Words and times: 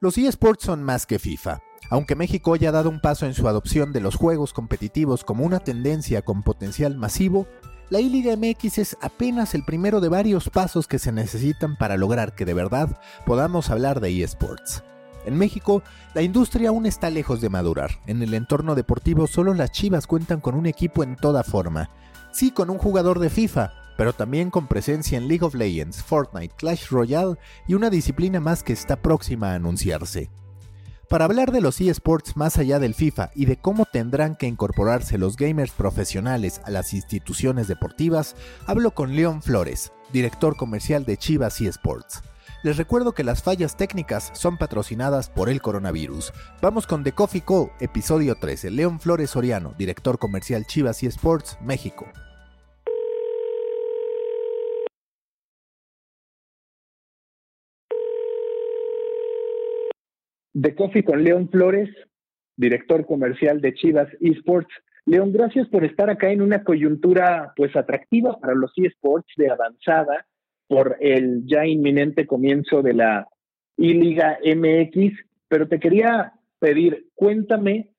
Los 0.00 0.16
eSports 0.16 0.64
son 0.64 0.84
más 0.84 1.06
que 1.06 1.18
FIFA. 1.18 1.58
Aunque 1.90 2.14
México 2.14 2.54
haya 2.54 2.70
dado 2.70 2.88
un 2.88 3.00
paso 3.00 3.26
en 3.26 3.34
su 3.34 3.48
adopción 3.48 3.92
de 3.92 4.00
los 4.00 4.14
juegos 4.14 4.52
competitivos 4.52 5.24
como 5.24 5.42
una 5.42 5.58
tendencia 5.58 6.22
con 6.22 6.44
potencial 6.44 6.96
masivo, 6.96 7.48
la 7.90 7.98
I-Liga 7.98 8.36
MX 8.36 8.78
es 8.78 8.96
apenas 9.00 9.56
el 9.56 9.64
primero 9.64 10.00
de 10.00 10.08
varios 10.08 10.50
pasos 10.50 10.86
que 10.86 11.00
se 11.00 11.10
necesitan 11.10 11.76
para 11.76 11.96
lograr 11.96 12.36
que 12.36 12.44
de 12.44 12.54
verdad 12.54 13.00
podamos 13.26 13.70
hablar 13.70 13.98
de 13.98 14.22
eSports. 14.22 14.84
En 15.26 15.36
México, 15.36 15.82
la 16.14 16.22
industria 16.22 16.68
aún 16.68 16.86
está 16.86 17.10
lejos 17.10 17.40
de 17.40 17.48
madurar. 17.48 17.90
En 18.06 18.22
el 18.22 18.34
entorno 18.34 18.76
deportivo 18.76 19.26
solo 19.26 19.52
las 19.52 19.72
Chivas 19.72 20.06
cuentan 20.06 20.40
con 20.40 20.54
un 20.54 20.66
equipo 20.66 21.02
en 21.02 21.16
toda 21.16 21.42
forma. 21.42 21.90
Sí, 22.30 22.52
con 22.52 22.70
un 22.70 22.78
jugador 22.78 23.18
de 23.18 23.30
FIFA, 23.30 23.72
pero 23.98 24.12
también 24.12 24.50
con 24.50 24.68
presencia 24.68 25.18
en 25.18 25.26
League 25.26 25.44
of 25.44 25.56
Legends, 25.56 26.04
Fortnite, 26.04 26.54
Clash 26.54 26.86
Royale 26.88 27.34
y 27.66 27.74
una 27.74 27.90
disciplina 27.90 28.38
más 28.38 28.62
que 28.62 28.72
está 28.72 28.94
próxima 28.94 29.50
a 29.50 29.54
anunciarse. 29.56 30.30
Para 31.08 31.24
hablar 31.24 31.50
de 31.50 31.60
los 31.60 31.80
eSports 31.80 32.36
más 32.36 32.58
allá 32.58 32.78
del 32.78 32.94
FIFA 32.94 33.32
y 33.34 33.46
de 33.46 33.56
cómo 33.56 33.86
tendrán 33.86 34.36
que 34.36 34.46
incorporarse 34.46 35.18
los 35.18 35.36
gamers 35.36 35.72
profesionales 35.72 36.60
a 36.64 36.70
las 36.70 36.94
instituciones 36.94 37.66
deportivas, 37.66 38.36
hablo 38.66 38.92
con 38.92 39.16
León 39.16 39.42
Flores, 39.42 39.90
director 40.12 40.56
comercial 40.56 41.04
de 41.04 41.16
Chivas 41.16 41.60
eSports. 41.60 42.22
Les 42.62 42.76
recuerdo 42.76 43.14
que 43.14 43.24
las 43.24 43.42
fallas 43.42 43.76
técnicas 43.76 44.30
son 44.32 44.58
patrocinadas 44.58 45.28
por 45.28 45.48
el 45.48 45.60
coronavirus. 45.60 46.32
Vamos 46.62 46.86
con 46.86 47.02
The 47.02 47.12
Coffee 47.12 47.42
Co, 47.42 47.72
episodio 47.80 48.36
13. 48.36 48.70
León 48.70 49.00
Flores 49.00 49.30
Soriano, 49.30 49.74
director 49.76 50.20
comercial 50.20 50.66
Chivas 50.66 51.02
eSports, 51.02 51.58
México. 51.60 52.06
De 60.60 60.74
Coffee 60.74 61.04
con 61.04 61.22
León 61.22 61.48
Flores, 61.50 61.88
director 62.56 63.06
comercial 63.06 63.60
de 63.60 63.74
Chivas 63.74 64.08
Esports. 64.20 64.72
León, 65.06 65.32
gracias 65.32 65.68
por 65.68 65.84
estar 65.84 66.10
acá 66.10 66.32
en 66.32 66.42
una 66.42 66.64
coyuntura 66.64 67.52
pues 67.54 67.76
atractiva 67.76 68.40
para 68.40 68.54
los 68.54 68.72
eSports 68.76 69.32
de 69.36 69.50
avanzada 69.50 70.26
por 70.66 70.96
el 70.98 71.46
ya 71.46 71.64
inminente 71.64 72.26
comienzo 72.26 72.82
de 72.82 72.94
la 72.94 73.28
I-Liga 73.76 74.38
MX, 74.44 75.14
pero 75.46 75.68
te 75.68 75.78
quería 75.78 76.32
pedir, 76.58 77.06
cuéntame 77.14 77.90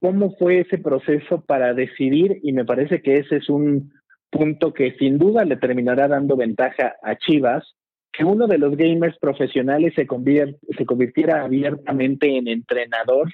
cómo 0.00 0.36
fue 0.36 0.60
ese 0.60 0.78
proceso 0.78 1.40
para 1.40 1.74
decidir 1.74 2.38
y 2.44 2.52
me 2.52 2.64
parece 2.64 3.02
que 3.02 3.16
ese 3.16 3.38
es 3.38 3.48
un 3.48 3.92
punto 4.30 4.72
que 4.72 4.92
sin 4.98 5.18
duda 5.18 5.44
le 5.44 5.56
terminará 5.56 6.06
dando 6.06 6.36
ventaja 6.36 6.94
a 7.02 7.16
Chivas 7.16 7.74
que 8.12 8.24
uno 8.24 8.46
de 8.46 8.58
los 8.58 8.76
gamers 8.76 9.16
profesionales 9.18 9.94
se, 9.94 10.06
convirtiera 10.06 11.44
abiertamente 11.44 12.36
en 12.36 12.48
entrenador 12.48 13.28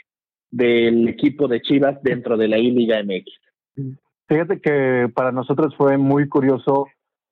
del 0.50 1.08
equipo 1.08 1.48
de 1.48 1.62
Chivas 1.62 2.02
dentro 2.02 2.36
de 2.36 2.48
la 2.48 2.58
I-Liga 2.58 3.02
MX. 3.02 3.94
Fíjate 4.28 4.60
que 4.60 5.10
para 5.14 5.32
nosotros 5.32 5.74
fue 5.76 5.98
muy 5.98 6.28
curioso 6.28 6.86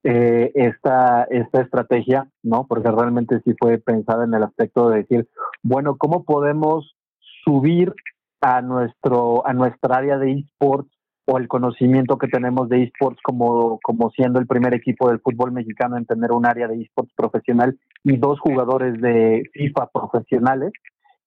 eh, 0.05 0.51
esta, 0.55 1.25
esta 1.31 1.63
estrategia, 1.63 2.29
¿no? 2.43 2.67
Porque 2.67 2.91
realmente 2.91 3.41
sí 3.45 3.55
fue 3.59 3.79
pensada 3.79 4.25
en 4.25 4.35
el 4.35 4.43
aspecto 4.43 4.91
de 4.91 4.98
decir, 4.98 5.29
bueno, 5.63 5.97
¿cómo 5.97 6.25
podemos 6.25 6.97
subir 7.45 7.93
a 8.41 8.61
nuestro 8.61 9.47
a 9.47 9.53
nuestra 9.53 9.97
área 9.97 10.19
de 10.19 10.33
esports 10.33 10.91
o 11.25 11.39
el 11.39 11.48
conocimiento 11.48 12.19
que 12.19 12.29
tenemos 12.29 12.69
de 12.69 12.83
esports 12.83 13.20
como, 13.23 13.79
como 13.83 14.11
siendo 14.11 14.39
el 14.39 14.46
primer 14.46 14.74
equipo 14.74 15.08
del 15.08 15.20
fútbol 15.20 15.52
mexicano 15.52 15.96
en 15.96 16.05
tener 16.05 16.33
un 16.33 16.46
área 16.46 16.67
de 16.67 16.83
esports 16.83 17.13
profesional 17.17 17.79
y 18.02 18.17
dos 18.17 18.41
jugadores 18.41 19.01
de 19.01 19.45
FIFA 19.52 19.91
profesionales. 19.92 20.73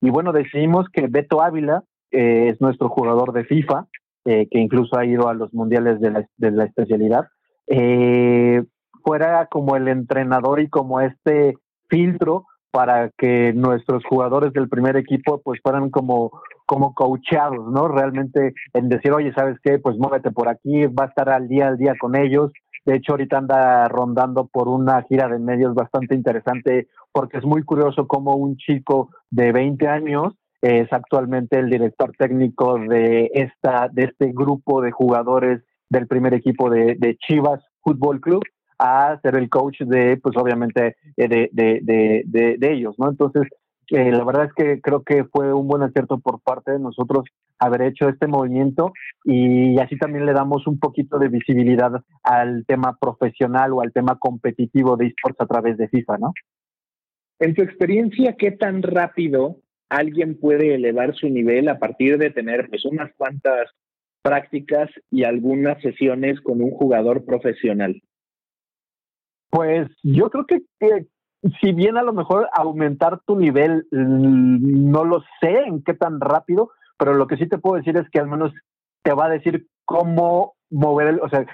Y 0.02 0.10
bueno, 0.10 0.34
decidimos 0.34 0.88
que 0.90 1.08
Beto 1.08 1.42
Ávila 1.42 1.84
eh, 2.12 2.50
es 2.50 2.60
nuestro 2.62 2.90
jugador 2.90 3.32
de 3.32 3.46
FIFA, 3.46 3.88
eh, 4.26 4.48
que 4.52 4.60
incluso 4.60 4.98
ha 4.98 5.06
ido 5.06 5.30
a 5.30 5.34
los 5.34 5.54
mundiales 5.54 6.00
de 6.02 6.12
la, 6.12 6.28
de 6.38 6.52
la 6.52 6.66
especialidad, 6.66 7.28
eh, 7.68 8.64
fuera 9.04 9.48
como 9.48 9.76
el 9.76 9.88
entrenador 9.88 10.60
y 10.60 10.70
como 10.70 11.00
este 11.00 11.56
filtro 11.90 12.46
para 12.72 13.10
que 13.18 13.54
nuestros 13.54 14.04
jugadores 14.04 14.52
del 14.52 14.68
primer 14.68 14.98
equipo 14.98 15.42
pues 15.42 15.62
fueran 15.64 15.90
como 15.90 16.32
como 16.66 16.94
coachados, 16.94 17.72
¿no? 17.72 17.88
Realmente 17.88 18.54
en 18.74 18.90
decir, 18.90 19.12
oye, 19.14 19.34
¿sabes 19.34 19.58
qué? 19.64 19.80
Pues 19.80 19.98
muévete 19.98 20.32
por 20.32 20.50
aquí, 20.50 20.86
va 20.88 21.06
a 21.06 21.08
estar 21.08 21.30
al 21.30 21.48
día 21.48 21.68
al 21.68 21.78
día 21.78 21.96
con 22.00 22.16
ellos. 22.16 22.52
De 22.86 22.96
hecho, 22.96 23.14
ahorita 23.14 23.38
anda 23.38 23.88
rondando 23.88 24.48
por 24.48 24.68
una 24.68 25.02
gira 25.04 25.28
de 25.28 25.40
medios 25.40 25.74
bastante 25.74 26.16
interesante 26.16 26.88
porque 27.12 27.38
es 27.38 27.46
muy 27.46 27.64
curioso 27.64 28.08
cómo 28.08 28.36
un 28.36 28.58
chico 28.58 29.10
de 29.30 29.52
20 29.52 29.88
años 29.88 30.34
es 30.62 30.92
actualmente 30.92 31.60
el 31.60 31.70
director 31.70 32.12
técnico 32.18 32.78
de 32.78 33.30
esta 33.34 33.88
de 33.92 34.06
este 34.06 34.32
grupo 34.34 34.82
de 34.82 34.92
jugadores 34.92 35.64
del 35.90 36.08
primer 36.08 36.34
equipo 36.34 36.70
de, 36.70 36.96
de 36.96 37.16
Chivas 37.18 37.64
Fútbol 37.82 38.20
Club 38.20 38.44
a 38.80 39.20
ser 39.22 39.38
el 39.38 39.50
coach 39.50 39.82
de, 39.82 40.18
pues 40.18 40.36
obviamente, 40.38 40.98
eh, 41.18 41.28
de, 41.28 41.50
de, 41.54 41.80
de, 42.26 42.56
de 42.58 42.74
ellos, 42.74 42.96
¿no? 42.98 43.10
Entonces, 43.10 43.44
eh, 43.90 44.12
la 44.12 44.24
verdad 44.24 44.46
es 44.46 44.54
que 44.54 44.82
creo 44.82 45.04
que 45.04 45.26
fue 45.26 45.54
un 45.54 45.68
buen 45.68 45.84
acierto 45.84 46.20
por 46.20 46.42
parte 46.42 46.72
de 46.72 46.80
nosotros 46.80 47.26
haber 47.60 47.84
hecho 47.84 48.10
este 48.10 48.28
movimiento 48.28 48.94
y 49.24 49.80
así 49.80 49.98
también 49.98 50.26
le 50.26 50.34
damos 50.34 50.68
un 50.68 50.80
poquito 50.80 51.18
de 51.20 51.30
visibilidad 51.30 51.92
al 52.24 52.66
tema 52.66 52.98
profesional 53.00 53.74
o 53.74 53.82
al 53.82 53.94
tema 53.94 54.18
competitivo 54.18 54.98
de 54.98 55.08
esports 55.08 55.40
a 55.42 55.46
través 55.48 55.78
de 55.78 55.88
FIFA, 55.88 56.18
¿no? 56.18 56.34
En 57.40 57.54
tu 57.54 57.62
experiencia, 57.62 58.36
¿qué 58.38 58.52
tan 58.52 58.82
rápido 58.82 59.58
alguien 59.90 60.40
puede 60.40 60.74
elevar 60.74 61.16
su 61.16 61.30
nivel 61.30 61.70
a 61.70 61.80
partir 61.80 62.18
de 62.18 62.32
tener 62.32 62.70
pues 62.70 62.86
unas 62.86 63.14
cuantas 63.16 63.70
prácticas 64.22 64.90
y 65.12 65.24
algunas 65.24 65.82
sesiones 65.82 66.42
con 66.42 66.62
un 66.62 66.72
jugador 66.72 67.26
profesional? 67.26 68.02
Pues 69.50 69.90
yo 70.04 70.30
creo 70.30 70.46
que, 70.46 70.62
si 71.62 71.74
bien 71.74 71.98
a 71.98 72.04
lo 72.04 72.14
mejor 72.14 72.50
aumentar 72.54 73.22
tu 73.26 73.36
nivel, 73.36 73.88
mm, 73.92 74.92
no 74.92 75.04
lo 75.04 75.24
sé 75.42 75.64
en 75.68 75.84
qué 75.84 75.94
tan 75.94 76.20
rápido, 76.20 76.72
pero 76.98 77.14
lo 77.14 77.28
que 77.28 77.38
sí 77.38 77.48
te 77.48 77.58
puedo 77.58 77.76
decir 77.76 77.98
es 77.98 78.10
que 78.10 78.20
al 78.20 78.28
menos 78.28 78.54
te 79.04 79.14
va 79.14 79.26
a 79.26 79.30
decir 79.30 79.68
cómo 79.86 80.54
mover, 80.70 81.20
o 81.22 81.30
sea, 81.30 81.46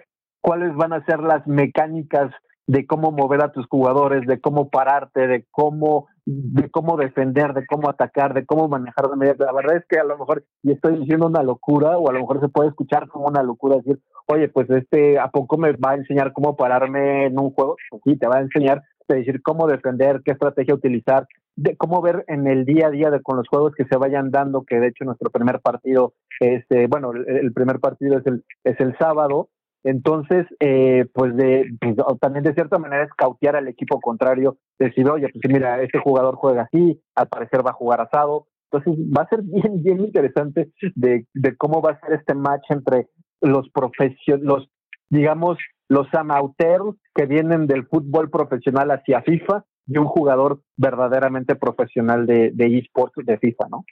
cuáles 0.41 0.74
van 0.75 0.94
a 0.94 1.03
ser 1.06 1.19
las 1.19 1.46
mecánicas 1.46 2.31
de 2.68 2.85
cómo 2.88 3.12
mover 3.12 3.44
a 3.44 3.52
tus 3.52 3.68
jugadores, 3.68 4.25
de 4.28 4.40
cómo 4.40 4.69
pararte, 4.69 5.28
de 5.28 5.46
cómo, 5.52 6.08
de 6.25 6.69
cómo 6.69 6.96
defender, 6.96 7.53
de 7.53 7.66
cómo 7.66 7.90
atacar, 7.90 8.34
de 8.34 8.46
cómo 8.46 8.69
manejar 8.69 9.09
de 9.09 9.18
media. 9.18 9.35
La 9.40 9.52
verdad 9.52 9.78
es 9.78 9.85
que 9.90 10.00
a 10.00 10.03
lo 10.06 10.18
mejor, 10.18 10.46
y 10.63 10.72
estoy 10.72 10.97
diciendo 11.00 11.28
una 11.28 11.44
locura, 11.44 11.97
o 11.97 12.09
a 12.09 12.13
lo 12.13 12.19
mejor 12.19 12.40
se 12.40 12.47
puede 12.50 12.69
escuchar 12.69 13.08
como 13.09 13.28
una 13.28 13.44
locura 13.44 13.78
decir, 13.78 14.00
oye, 14.28 14.47
pues 14.47 14.69
este, 14.69 15.19
¿a 15.19 15.29
poco 15.29 15.58
me 15.58 15.73
va 15.73 15.91
a 15.91 15.96
enseñar 15.96 16.31
cómo 16.31 16.56
pararme 16.56 17.25
en 17.25 17.40
un 17.40 17.52
juego? 17.52 17.75
Pues 17.90 18.02
sí, 18.06 18.18
te 18.18 18.28
va 18.28 18.38
a 18.38 18.41
enseñar 18.41 18.81
decir 19.16 19.42
cómo 19.42 19.68
defender, 19.68 20.22
qué 20.24 20.32
estrategia 20.32 20.76
utilizar, 20.76 21.28
de 21.56 21.76
cómo 21.76 22.02
ver 22.02 22.24
en 22.28 22.48
el 22.48 22.66
día 22.66 22.88
a 22.88 22.92
día 22.92 23.10
de, 23.10 23.22
con 23.22 23.38
los 23.38 23.48
juegos 23.48 23.74
que 23.76 23.86
se 23.86 23.98
vayan 23.98 24.32
dando, 24.32 24.64
que 24.64 24.80
de 24.80 24.88
hecho 24.88 25.06
nuestro 25.06 25.30
primer 25.30 25.60
partido, 25.60 26.14
este, 26.40 26.88
bueno, 26.88 27.12
el, 27.12 27.54
primer 27.54 27.80
partido 27.80 28.18
es 28.18 28.26
el, 28.26 28.44
es 28.64 28.80
el 28.80 28.98
sábado, 28.98 29.50
entonces, 29.84 30.46
eh, 30.60 31.06
pues, 31.14 31.36
de, 31.36 31.66
pues, 31.80 31.96
también 32.20 32.44
de 32.44 32.54
cierta 32.54 32.78
manera 32.78 33.04
es 33.04 33.14
cautear 33.14 33.56
al 33.56 33.68
equipo 33.68 34.00
contrario, 34.00 34.58
decir, 34.78 35.10
oye, 35.10 35.28
pues 35.30 35.52
mira, 35.52 35.82
este 35.82 36.00
jugador 36.00 36.36
juega 36.36 36.64
así, 36.64 37.02
al 37.16 37.28
parecer 37.28 37.66
va 37.66 37.72
a 37.72 37.76
jugar 37.76 38.02
asado, 38.02 38.47
entonces 38.72 39.03
va 39.12 39.24
a 39.24 39.30
ser 39.30 39.41
bien, 39.44 39.84
bien 39.84 40.00
interesante 40.02 40.72
de, 40.96 41.26
de 41.34 41.58
cómo 41.58 41.82
va 41.82 41.91
a 41.91 42.00
ser 42.00 42.14
este 42.14 42.35
match 42.35 42.64
entre 42.70 43.08
los 43.41 43.70
profesionales, 43.70 44.46
los, 44.46 44.70
digamos, 45.09 45.58
los 45.91 46.08
amateurs 46.14 46.96
que 47.14 47.26
vienen 47.26 47.67
del 47.67 47.85
fútbol 47.85 48.29
profesional 48.29 48.91
hacia 48.91 49.23
FIFA 49.23 49.66
y 49.88 49.97
un 49.97 50.05
jugador 50.05 50.61
verdaderamente 50.78 51.55
profesional 51.55 52.26
de, 52.26 52.52
de 52.53 52.78
esports 52.78 53.26
de 53.26 53.38
FIFA, 53.38 53.66
¿no? 53.70 53.84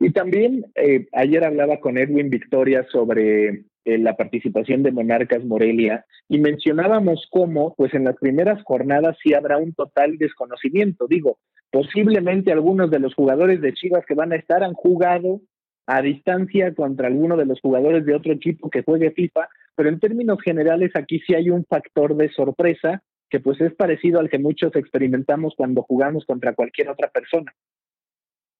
Y 0.00 0.10
también 0.10 0.64
eh, 0.74 1.06
ayer 1.12 1.44
hablaba 1.44 1.78
con 1.78 1.96
Edwin 1.96 2.28
Victoria 2.28 2.84
sobre 2.90 3.66
eh, 3.84 3.98
la 3.98 4.16
participación 4.16 4.82
de 4.82 4.90
Monarcas 4.90 5.44
Morelia 5.44 6.04
y 6.28 6.40
mencionábamos 6.40 7.28
cómo, 7.30 7.76
pues 7.76 7.94
en 7.94 8.02
las 8.02 8.16
primeras 8.16 8.60
jornadas 8.64 9.16
sí 9.22 9.32
habrá 9.32 9.58
un 9.58 9.74
total 9.74 10.18
desconocimiento. 10.18 11.06
Digo, 11.06 11.38
posiblemente 11.70 12.50
algunos 12.50 12.90
de 12.90 12.98
los 12.98 13.14
jugadores 13.14 13.60
de 13.60 13.74
Chivas 13.74 14.04
que 14.06 14.14
van 14.14 14.32
a 14.32 14.36
estar 14.36 14.64
han 14.64 14.74
jugado 14.74 15.40
a 15.86 16.02
distancia 16.02 16.74
contra 16.74 17.06
alguno 17.06 17.36
de 17.36 17.46
los 17.46 17.60
jugadores 17.60 18.04
de 18.04 18.16
otro 18.16 18.32
equipo 18.32 18.70
que 18.70 18.82
juegue 18.82 19.12
FIFA, 19.12 19.48
pero 19.74 19.88
en 19.88 20.00
términos 20.00 20.38
generales 20.42 20.90
aquí 20.94 21.20
sí 21.20 21.34
hay 21.34 21.50
un 21.50 21.64
factor 21.64 22.16
de 22.16 22.28
sorpresa 22.30 23.02
que 23.30 23.40
pues 23.40 23.60
es 23.60 23.74
parecido 23.74 24.20
al 24.20 24.28
que 24.28 24.38
muchos 24.38 24.74
experimentamos 24.76 25.54
cuando 25.56 25.82
jugamos 25.82 26.24
contra 26.24 26.54
cualquier 26.54 26.90
otra 26.90 27.08
persona. 27.08 27.52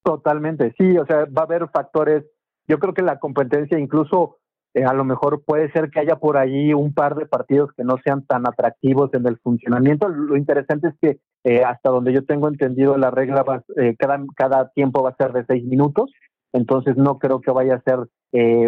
Totalmente, 0.03 0.73
sí, 0.77 0.97
o 0.97 1.05
sea, 1.05 1.25
va 1.25 1.41
a 1.41 1.45
haber 1.45 1.69
factores, 1.69 2.23
yo 2.67 2.79
creo 2.79 2.93
que 2.93 3.01
la 3.01 3.19
competencia 3.19 3.79
incluso 3.79 4.37
Eh, 4.77 4.83
a 4.83 4.93
lo 4.93 5.05
mejor 5.05 5.41
puede 5.45 5.71
ser 5.71 5.89
que 5.89 6.01
haya 6.01 6.17
por 6.17 6.35
ahí 6.35 6.73
un 6.73 6.91
par 6.93 7.15
de 7.15 7.25
partidos 7.25 7.71
que 7.77 7.85
no 7.85 7.95
sean 8.03 8.25
tan 8.25 8.45
atractivos 8.45 9.09
en 9.13 9.25
el 9.25 9.37
funcionamiento. 9.37 10.09
Lo 10.09 10.35
interesante 10.35 10.89
es 10.89 10.95
que 10.99 11.19
eh, 11.45 11.63
hasta 11.63 11.89
donde 11.89 12.11
yo 12.11 12.25
tengo 12.25 12.49
entendido 12.49 12.97
la 12.97 13.09
regla 13.09 13.43
va, 13.43 13.63
eh, 13.77 13.95
cada, 13.97 14.19
cada 14.35 14.69
tiempo 14.73 15.01
va 15.01 15.11
a 15.11 15.15
ser 15.15 15.31
de 15.31 15.45
seis 15.45 15.63
minutos, 15.63 16.11
entonces 16.55 16.97
no 16.97 17.19
creo 17.19 17.41
que 17.41 17.51
vaya 17.51 17.75
a 17.75 17.81
ser 17.81 18.07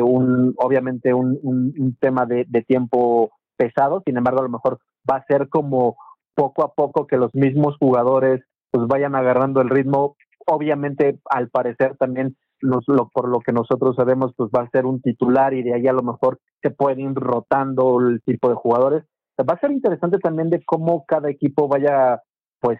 un 0.01 0.53
obviamente 0.57 1.13
un, 1.13 1.39
un, 1.43 1.97
tema 1.99 2.25
de, 2.25 2.45
de, 2.47 2.61
tiempo 2.61 3.31
pesado, 3.57 4.01
sin 4.05 4.17
embargo 4.17 4.39
a 4.39 4.43
lo 4.43 4.49
mejor 4.49 4.79
va 5.09 5.17
a 5.17 5.25
ser 5.25 5.49
como 5.49 5.97
poco 6.35 6.63
a 6.63 6.73
poco 6.73 7.05
que 7.05 7.17
los 7.17 7.33
mismos 7.35 7.75
jugadores 7.77 8.43
pues 8.71 8.87
vayan 8.87 9.15
agarrando 9.15 9.59
el 9.59 9.69
ritmo, 9.69 10.15
obviamente 10.45 11.19
al 11.29 11.49
parecer 11.49 11.97
también 11.97 12.37
lo, 12.59 13.09
por 13.09 13.27
lo 13.27 13.39
que 13.39 13.51
nosotros 13.51 13.95
sabemos, 13.95 14.33
pues 14.35 14.49
va 14.55 14.63
a 14.63 14.69
ser 14.69 14.85
un 14.85 15.01
titular 15.01 15.53
y 15.53 15.63
de 15.63 15.73
ahí 15.73 15.87
a 15.87 15.93
lo 15.93 16.03
mejor 16.03 16.39
se 16.61 16.71
pueden 16.71 16.99
ir 16.99 17.13
rotando 17.13 17.99
el 17.99 18.21
tipo 18.23 18.49
de 18.49 18.55
jugadores. 18.55 19.03
Va 19.39 19.53
a 19.53 19.59
ser 19.59 19.71
interesante 19.71 20.17
también 20.17 20.49
de 20.49 20.63
cómo 20.65 21.05
cada 21.07 21.29
equipo 21.29 21.67
vaya, 21.67 22.21
pues, 22.59 22.79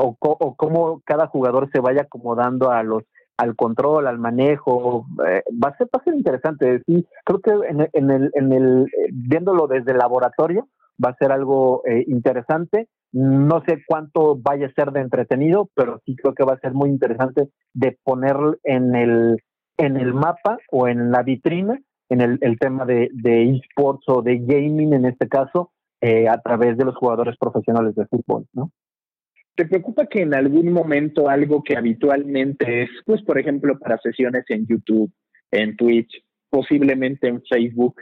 o, 0.00 0.16
o, 0.20 0.56
cómo 0.56 1.02
cada 1.04 1.26
jugador 1.26 1.68
se 1.70 1.80
vaya 1.80 2.02
acomodando 2.02 2.70
a 2.70 2.82
los 2.82 3.02
al 3.38 3.56
control, 3.56 4.06
al 4.06 4.18
manejo, 4.18 5.06
eh, 5.26 5.42
va 5.52 5.70
a 5.70 5.76
ser 5.76 5.86
va 5.86 6.00
a 6.00 6.04
ser 6.04 6.14
interesante. 6.14 6.82
Sí, 6.86 7.06
creo 7.24 7.40
que 7.40 7.52
en, 7.68 7.88
en 7.92 8.10
el 8.10 8.30
en 8.34 8.52
el 8.52 8.86
viéndolo 9.12 9.66
desde 9.66 9.92
el 9.92 9.98
laboratorio 9.98 10.68
va 11.02 11.10
a 11.10 11.16
ser 11.16 11.32
algo 11.32 11.82
eh, 11.86 12.04
interesante 12.08 12.88
no 13.12 13.62
sé 13.66 13.82
cuánto 13.86 14.36
vaya 14.36 14.66
a 14.66 14.72
ser 14.72 14.92
de 14.92 15.00
entretenido, 15.00 15.70
pero 15.74 16.00
sí 16.04 16.14
creo 16.14 16.34
que 16.34 16.44
va 16.44 16.54
a 16.54 16.60
ser 16.60 16.74
muy 16.74 16.90
interesante 16.90 17.48
de 17.72 17.98
poner 18.04 18.36
en 18.64 18.94
el, 18.94 19.42
en 19.78 19.96
el 19.96 20.12
mapa 20.12 20.58
o 20.70 20.88
en 20.88 21.10
la 21.10 21.22
vitrina 21.22 21.80
en 22.10 22.20
el, 22.20 22.38
el 22.40 22.58
tema 22.58 22.84
de, 22.84 23.10
de 23.12 23.50
esports 23.50 24.04
o 24.08 24.22
de 24.22 24.38
gaming 24.38 24.94
en 24.94 25.04
este 25.04 25.28
caso 25.28 25.72
eh, 26.00 26.28
a 26.28 26.40
través 26.40 26.76
de 26.78 26.84
los 26.84 26.96
jugadores 26.96 27.36
profesionales 27.38 27.94
de 27.94 28.06
fútbol, 28.06 28.46
¿no? 28.52 28.70
¿Te 29.58 29.66
preocupa 29.66 30.06
que 30.06 30.22
en 30.22 30.34
algún 30.34 30.72
momento 30.72 31.28
algo 31.28 31.64
que 31.64 31.76
habitualmente 31.76 32.84
es, 32.84 32.90
pues 33.04 33.22
por 33.22 33.40
ejemplo, 33.40 33.76
para 33.76 33.98
sesiones 33.98 34.44
en 34.50 34.68
YouTube, 34.68 35.12
en 35.50 35.76
Twitch, 35.76 36.22
posiblemente 36.48 37.26
en 37.26 37.42
Facebook, 37.42 37.96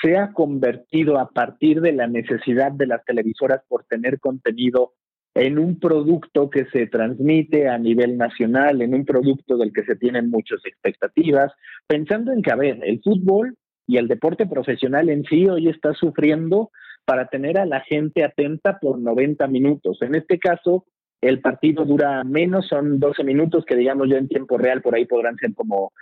se 0.00 0.16
ha 0.16 0.32
convertido 0.32 1.18
a 1.18 1.28
partir 1.30 1.80
de 1.80 1.90
la 1.90 2.06
necesidad 2.06 2.70
de 2.70 2.86
las 2.86 3.04
televisoras 3.04 3.60
por 3.66 3.82
tener 3.86 4.20
contenido 4.20 4.92
en 5.34 5.58
un 5.58 5.80
producto 5.80 6.48
que 6.48 6.66
se 6.66 6.86
transmite 6.86 7.66
a 7.66 7.76
nivel 7.76 8.16
nacional, 8.16 8.80
en 8.80 8.94
un 8.94 9.04
producto 9.04 9.56
del 9.56 9.72
que 9.72 9.82
se 9.82 9.96
tienen 9.96 10.30
muchas 10.30 10.64
expectativas, 10.64 11.52
pensando 11.88 12.30
en 12.30 12.40
que, 12.40 12.52
a 12.52 12.56
ver, 12.56 12.78
el 12.84 13.02
fútbol 13.02 13.56
y 13.84 13.96
el 13.96 14.06
deporte 14.06 14.46
profesional 14.46 15.08
en 15.08 15.24
sí 15.24 15.48
hoy 15.48 15.70
está 15.70 15.92
sufriendo 15.92 16.70
para 17.04 17.26
tener 17.26 17.58
a 17.58 17.66
la 17.66 17.80
gente 17.80 18.22
atenta 18.22 18.78
por 18.78 19.00
90 19.00 19.48
minutos. 19.48 19.98
En 20.02 20.14
este 20.14 20.38
caso, 20.38 20.84
el 21.20 21.40
partido 21.40 21.84
dura 21.84 22.24
menos, 22.24 22.66
son 22.68 22.98
12 22.98 23.24
minutos, 23.24 23.64
que 23.64 23.76
digamos 23.76 24.08
yo 24.08 24.16
en 24.16 24.28
tiempo 24.28 24.58
real 24.58 24.82
por 24.82 24.94
ahí 24.94 25.04
podrán 25.04 25.36
ser 25.36 25.54
como 25.54 25.92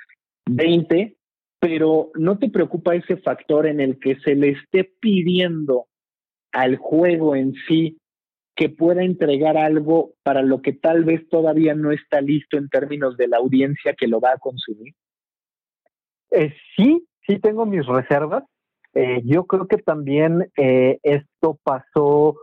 20, 0.46 1.16
pero 1.60 2.10
¿no 2.14 2.38
te 2.38 2.50
preocupa 2.50 2.94
ese 2.94 3.16
factor 3.16 3.66
en 3.66 3.80
el 3.80 3.98
que 3.98 4.16
se 4.20 4.34
le 4.34 4.50
esté 4.50 4.84
pidiendo 5.00 5.86
al 6.52 6.76
juego 6.76 7.34
en 7.34 7.54
sí 7.66 7.98
que 8.54 8.68
pueda 8.68 9.04
entregar 9.04 9.56
algo 9.56 10.14
para 10.24 10.42
lo 10.42 10.62
que 10.62 10.72
tal 10.72 11.04
vez 11.04 11.28
todavía 11.28 11.74
no 11.74 11.92
está 11.92 12.20
listo 12.20 12.56
en 12.56 12.68
términos 12.68 13.16
de 13.16 13.28
la 13.28 13.36
audiencia 13.36 13.94
que 13.94 14.08
lo 14.08 14.20
va 14.20 14.32
a 14.32 14.38
consumir? 14.38 14.94
Eh, 16.32 16.52
sí, 16.76 17.06
sí 17.26 17.38
tengo 17.38 17.66
mis 17.66 17.86
reservas. 17.86 18.42
Eh, 18.94 19.22
yo 19.24 19.44
creo 19.44 19.68
que 19.68 19.78
también 19.78 20.50
eh, 20.56 20.98
esto 21.04 21.58
pasó, 21.62 22.36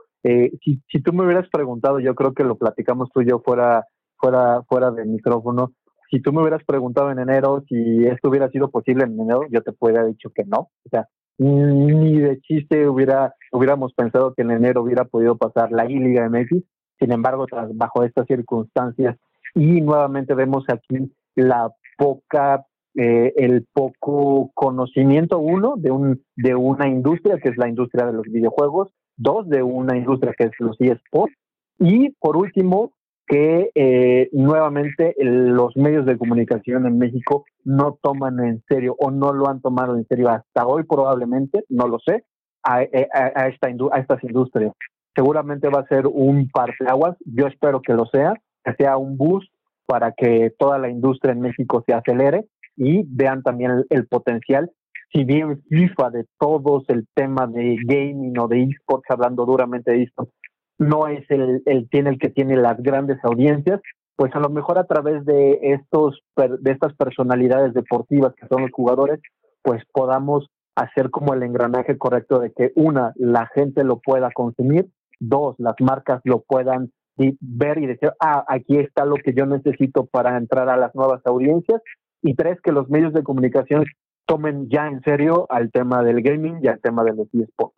si, 0.63 0.81
si 0.91 1.01
tú 1.01 1.13
me 1.13 1.23
hubieras 1.23 1.47
preguntado, 1.49 1.99
yo 1.99 2.15
creo 2.15 2.33
que 2.33 2.43
lo 2.43 2.55
platicamos 2.55 3.09
tú 3.13 3.21
y 3.21 3.29
yo 3.29 3.39
fuera, 3.39 3.85
fuera, 4.17 4.63
fuera 4.63 4.91
del 4.91 5.07
micrófono, 5.07 5.73
si 6.09 6.21
tú 6.21 6.31
me 6.31 6.41
hubieras 6.41 6.63
preguntado 6.63 7.11
en 7.11 7.19
enero 7.19 7.63
si 7.67 8.05
esto 8.05 8.29
hubiera 8.29 8.49
sido 8.49 8.69
posible 8.69 9.03
en 9.03 9.19
enero, 9.19 9.41
yo 9.49 9.61
te 9.61 9.71
pudiera 9.71 10.05
dicho 10.05 10.29
que 10.33 10.43
no. 10.45 10.69
O 10.85 10.89
sea, 10.89 11.07
ni 11.37 12.19
de 12.19 12.39
chiste 12.41 12.87
hubiera, 12.87 13.33
hubiéramos 13.51 13.93
pensado 13.93 14.33
que 14.33 14.43
en 14.43 14.51
enero 14.51 14.83
hubiera 14.83 15.05
podido 15.05 15.37
pasar 15.37 15.71
la 15.71 15.89
I-Liga 15.89 16.29
MX. 16.29 16.63
Sin 16.99 17.11
embargo, 17.11 17.45
bajo 17.73 18.03
estas 18.03 18.25
circunstancias, 18.27 19.17
y 19.53 19.81
nuevamente 19.81 20.33
vemos 20.33 20.63
aquí 20.69 21.11
la 21.35 21.69
poca, 21.97 22.65
eh, 22.95 23.33
el 23.35 23.65
poco 23.73 24.51
conocimiento, 24.53 25.39
uno, 25.39 25.73
de, 25.77 25.91
un, 25.91 26.23
de 26.35 26.55
una 26.55 26.87
industria 26.87 27.39
que 27.39 27.49
es 27.49 27.57
la 27.57 27.67
industria 27.67 28.05
de 28.05 28.13
los 28.13 28.23
videojuegos, 28.23 28.93
dos, 29.17 29.47
de 29.49 29.63
una 29.63 29.97
industria 29.97 30.33
que 30.37 30.45
es 30.45 30.51
los 30.59 30.79
eSports, 30.79 31.35
y 31.79 32.11
por 32.19 32.37
último, 32.37 32.93
que 33.27 33.71
eh, 33.73 34.29
nuevamente 34.33 35.15
los 35.19 35.75
medios 35.75 36.05
de 36.05 36.17
comunicación 36.17 36.85
en 36.85 36.99
México 36.99 37.45
no 37.63 37.97
toman 38.01 38.39
en 38.39 38.63
serio 38.67 38.95
o 38.99 39.09
no 39.09 39.33
lo 39.33 39.49
han 39.49 39.61
tomado 39.61 39.95
en 39.95 40.05
serio 40.05 40.29
hasta 40.29 40.67
hoy 40.67 40.83
probablemente, 40.83 41.63
no 41.69 41.87
lo 41.87 41.97
sé, 41.99 42.23
a, 42.63 42.83
eh, 42.83 43.07
a, 43.13 43.47
esta 43.47 43.67
a 43.67 43.99
estas 43.99 44.23
industrias. 44.23 44.73
Seguramente 45.15 45.69
va 45.69 45.79
a 45.79 45.87
ser 45.87 46.05
un 46.07 46.49
parteaguas, 46.49 47.17
yo 47.25 47.47
espero 47.47 47.81
que 47.81 47.93
lo 47.93 48.05
sea, 48.07 48.33
que 48.63 48.73
sea 48.75 48.97
un 48.97 49.17
boost 49.17 49.51
para 49.85 50.11
que 50.11 50.51
toda 50.57 50.77
la 50.77 50.89
industria 50.89 51.33
en 51.33 51.41
México 51.41 51.83
se 51.85 51.93
acelere 51.93 52.45
y 52.75 53.03
vean 53.07 53.43
también 53.43 53.85
el, 53.89 54.07
potencial. 54.07 54.71
Si 55.11 55.23
bien 55.23 55.61
FIFA 55.69 56.09
de 56.11 56.25
todos 56.39 56.83
el 56.89 57.07
tema 57.13 57.47
de 57.47 57.77
gaming 57.85 58.37
o 58.37 58.47
de 58.47 58.63
esports, 58.63 59.09
hablando 59.09 59.45
duramente 59.45 59.91
de 59.91 60.03
esports, 60.03 60.31
no 60.77 61.07
es 61.07 61.23
el, 61.29 61.61
el, 61.65 61.89
tiene 61.89 62.09
el 62.09 62.19
que 62.19 62.29
tiene 62.29 62.57
las 62.57 62.77
grandes 62.81 63.17
audiencias, 63.23 63.81
pues 64.15 64.33
a 64.35 64.39
lo 64.39 64.49
mejor 64.49 64.77
a 64.77 64.85
través 64.85 65.25
de 65.25 65.59
estos 65.61 66.19
de 66.35 66.71
estas 66.71 66.93
personalidades 66.95 67.73
deportivas 67.73 68.33
que 68.35 68.47
son 68.47 68.63
los 68.63 68.71
jugadores, 68.71 69.19
pues 69.61 69.83
podamos 69.91 70.47
hacer 70.75 71.09
como 71.09 71.33
el 71.33 71.43
engranaje 71.43 71.97
correcto 71.97 72.39
de 72.39 72.51
que 72.51 72.71
una 72.75 73.13
la 73.15 73.47
gente 73.53 73.83
lo 73.83 73.99
pueda 73.99 74.29
consumir, 74.31 74.87
dos 75.19 75.55
las 75.57 75.75
marcas 75.79 76.21
lo 76.23 76.41
puedan 76.41 76.91
ver 77.17 77.77
y 77.77 77.87
decir, 77.87 78.11
ah, 78.19 78.43
aquí 78.47 78.77
está 78.77 79.05
lo 79.05 79.15
que 79.15 79.33
yo 79.33 79.45
necesito 79.45 80.05
para 80.05 80.37
entrar 80.37 80.69
a 80.69 80.77
las 80.77 80.93
nuevas 80.95 81.21
audiencias 81.25 81.81
y 82.21 82.35
tres 82.35 82.59
que 82.61 82.73
los 82.73 82.89
medios 82.89 83.13
de 83.13 83.23
comunicación 83.23 83.85
tomen 84.25 84.69
ya 84.69 84.87
en 84.87 85.01
serio 85.01 85.45
al 85.49 85.71
tema 85.71 86.03
del 86.03 86.21
gaming 86.21 86.59
y 86.61 86.67
al 86.67 86.81
tema 86.81 87.03
de 87.03 87.15
los 87.15 87.27
eSports. 87.33 87.75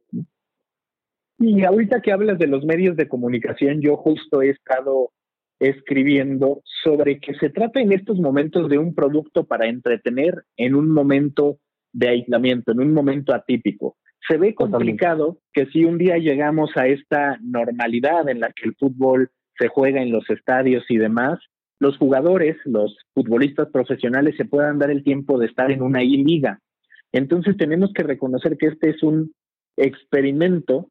Y 1.39 1.63
ahorita 1.63 2.01
que 2.01 2.11
hablas 2.11 2.39
de 2.39 2.47
los 2.47 2.65
medios 2.65 2.95
de 2.97 3.07
comunicación, 3.07 3.79
yo 3.81 3.95
justo 3.97 4.41
he 4.41 4.49
estado 4.49 5.11
escribiendo 5.59 6.61
sobre 6.83 7.19
que 7.19 7.33
se 7.35 7.49
trata 7.49 7.79
en 7.79 7.91
estos 7.91 8.19
momentos 8.19 8.69
de 8.69 8.77
un 8.77 8.93
producto 8.93 9.45
para 9.45 9.67
entretener 9.67 10.43
en 10.55 10.75
un 10.75 10.91
momento 10.91 11.57
de 11.93 12.09
aislamiento, 12.09 12.71
en 12.71 12.79
un 12.79 12.93
momento 12.93 13.33
atípico. 13.33 13.97
Se 14.27 14.37
ve 14.37 14.55
complicado 14.55 15.39
que 15.53 15.67
si 15.67 15.85
un 15.85 15.97
día 15.97 16.17
llegamos 16.17 16.71
a 16.75 16.87
esta 16.87 17.37
normalidad 17.41 18.29
en 18.29 18.39
la 18.39 18.51
que 18.51 18.67
el 18.67 18.75
fútbol 18.75 19.29
se 19.57 19.67
juega 19.67 20.01
en 20.01 20.11
los 20.11 20.29
estadios 20.29 20.83
y 20.89 20.97
demás, 20.97 21.39
los 21.79 21.97
jugadores, 21.97 22.57
los 22.65 22.97
futbolistas 23.13 23.69
profesionales 23.71 24.35
se 24.37 24.45
puedan 24.45 24.79
dar 24.79 24.91
el 24.91 25.03
tiempo 25.03 25.37
de 25.37 25.47
estar 25.47 25.71
en 25.71 25.81
una 25.81 26.01
liga. 26.01 26.59
Entonces 27.11 27.55
tenemos 27.57 27.91
que 27.93 28.03
reconocer 28.03 28.57
que 28.57 28.67
este 28.67 28.89
es 28.89 29.03
un 29.03 29.33
experimento 29.77 30.89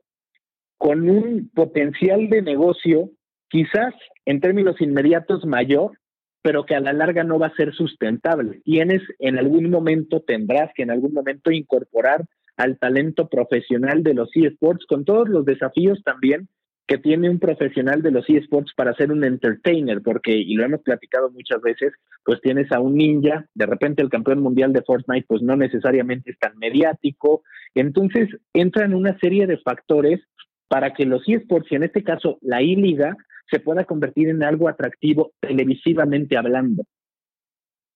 con 0.79 1.09
un 1.09 1.51
potencial 1.55 2.29
de 2.29 2.43
negocio 2.43 3.11
quizás 3.49 3.95
en 4.25 4.41
términos 4.41 4.81
inmediatos 4.81 5.45
mayor, 5.45 5.99
pero 6.43 6.65
que 6.65 6.75
a 6.75 6.81
la 6.81 6.93
larga 6.93 7.25
no 7.25 7.39
va 7.39 7.49
a 7.49 7.57
ser 7.57 7.75
sustentable. 7.75 8.61
Tienes 8.65 9.03
en 9.19 9.39
algún 9.39 9.71
momento, 9.71 10.21
tendrás 10.21 10.71
que 10.75 10.83
en 10.83 10.91
algún 10.91 11.13
momento 11.13 11.51
incorporar 11.51 12.25
al 12.57 12.79
talento 12.79 13.29
profesional 13.29 14.03
de 14.03 14.15
los 14.15 14.31
eSports 14.35 14.87
con 14.87 15.05
todos 15.05 15.29
los 15.29 15.45
desafíos 15.45 16.03
también 16.05 16.49
que 16.87 16.99
tiene 16.99 17.29
un 17.29 17.39
profesional 17.39 18.01
de 18.03 18.13
los 18.13 18.29
eSports 18.29 18.73
para 18.75 18.95
ser 18.95 19.11
un 19.11 19.25
entertainer, 19.25 20.01
porque, 20.03 20.33
y 20.33 20.55
lo 20.55 20.65
hemos 20.65 20.83
platicado 20.83 21.31
muchas 21.31 21.61
veces, 21.61 21.93
pues 22.25 22.41
tienes 22.41 22.71
a 22.71 22.81
un 22.81 22.95
ninja, 22.95 23.47
de 23.55 23.67
repente 23.67 24.03
el 24.03 24.09
campeón 24.09 24.41
mundial 24.41 24.73
de 24.73 24.83
Fortnite, 24.83 25.27
pues 25.29 25.43
no 25.43 25.57
necesariamente 25.57 26.31
es 26.31 26.39
tan 26.39 26.57
mediático, 26.59 27.43
entonces 27.75 28.29
entran 28.53 28.95
una 28.95 29.19
serie 29.19 29.47
de 29.47 29.59
factores 29.59 30.21
para 30.69 30.95
que 30.95 31.07
los 31.07 31.29
eSports, 31.29 31.71
y 31.73 31.75
en 31.77 31.85
este 31.85 32.05
caso 32.05 32.39
la 32.41 32.63
I-Liga, 32.63 33.17
se 33.51 33.61
pueda 33.61 33.85
convertir 33.85 34.29
en 34.29 34.43
algo 34.43 34.69
atractivo 34.69 35.33
televisivamente 35.41 36.37
hablando. 36.37 36.85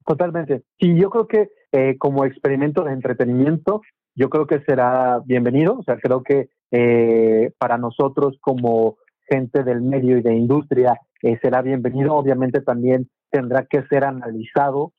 Totalmente. 0.06 0.62
Sí, 0.78 0.97
yo 0.97 1.11
creo 1.11 1.26
que 1.26 1.49
eh, 1.73 1.97
como 1.99 2.25
experimento 2.25 2.85
de 2.85 2.92
entretenimiento, 2.92 3.82
yo 4.14 4.30
creo 4.30 4.47
que 4.47 4.61
será 4.61 5.20
bienvenido. 5.25 5.78
O 5.78 5.82
sea, 5.82 5.99
creo 5.99 6.23
que 6.23 6.49
eh, 6.70 7.52
para 7.58 7.78
nosotros 7.78 8.38
como 8.40 8.96
gente 9.28 9.62
del 9.62 9.80
medio 9.80 10.18
y 10.18 10.22
de 10.22 10.34
industria 10.34 11.00
eh, 11.22 11.38
será 11.42 11.62
bienvenido. 11.62 12.14
Obviamente 12.14 12.60
también 12.60 13.08
tendrá 13.30 13.66
que 13.66 13.82
ser 13.84 14.04
analizado 14.04 14.92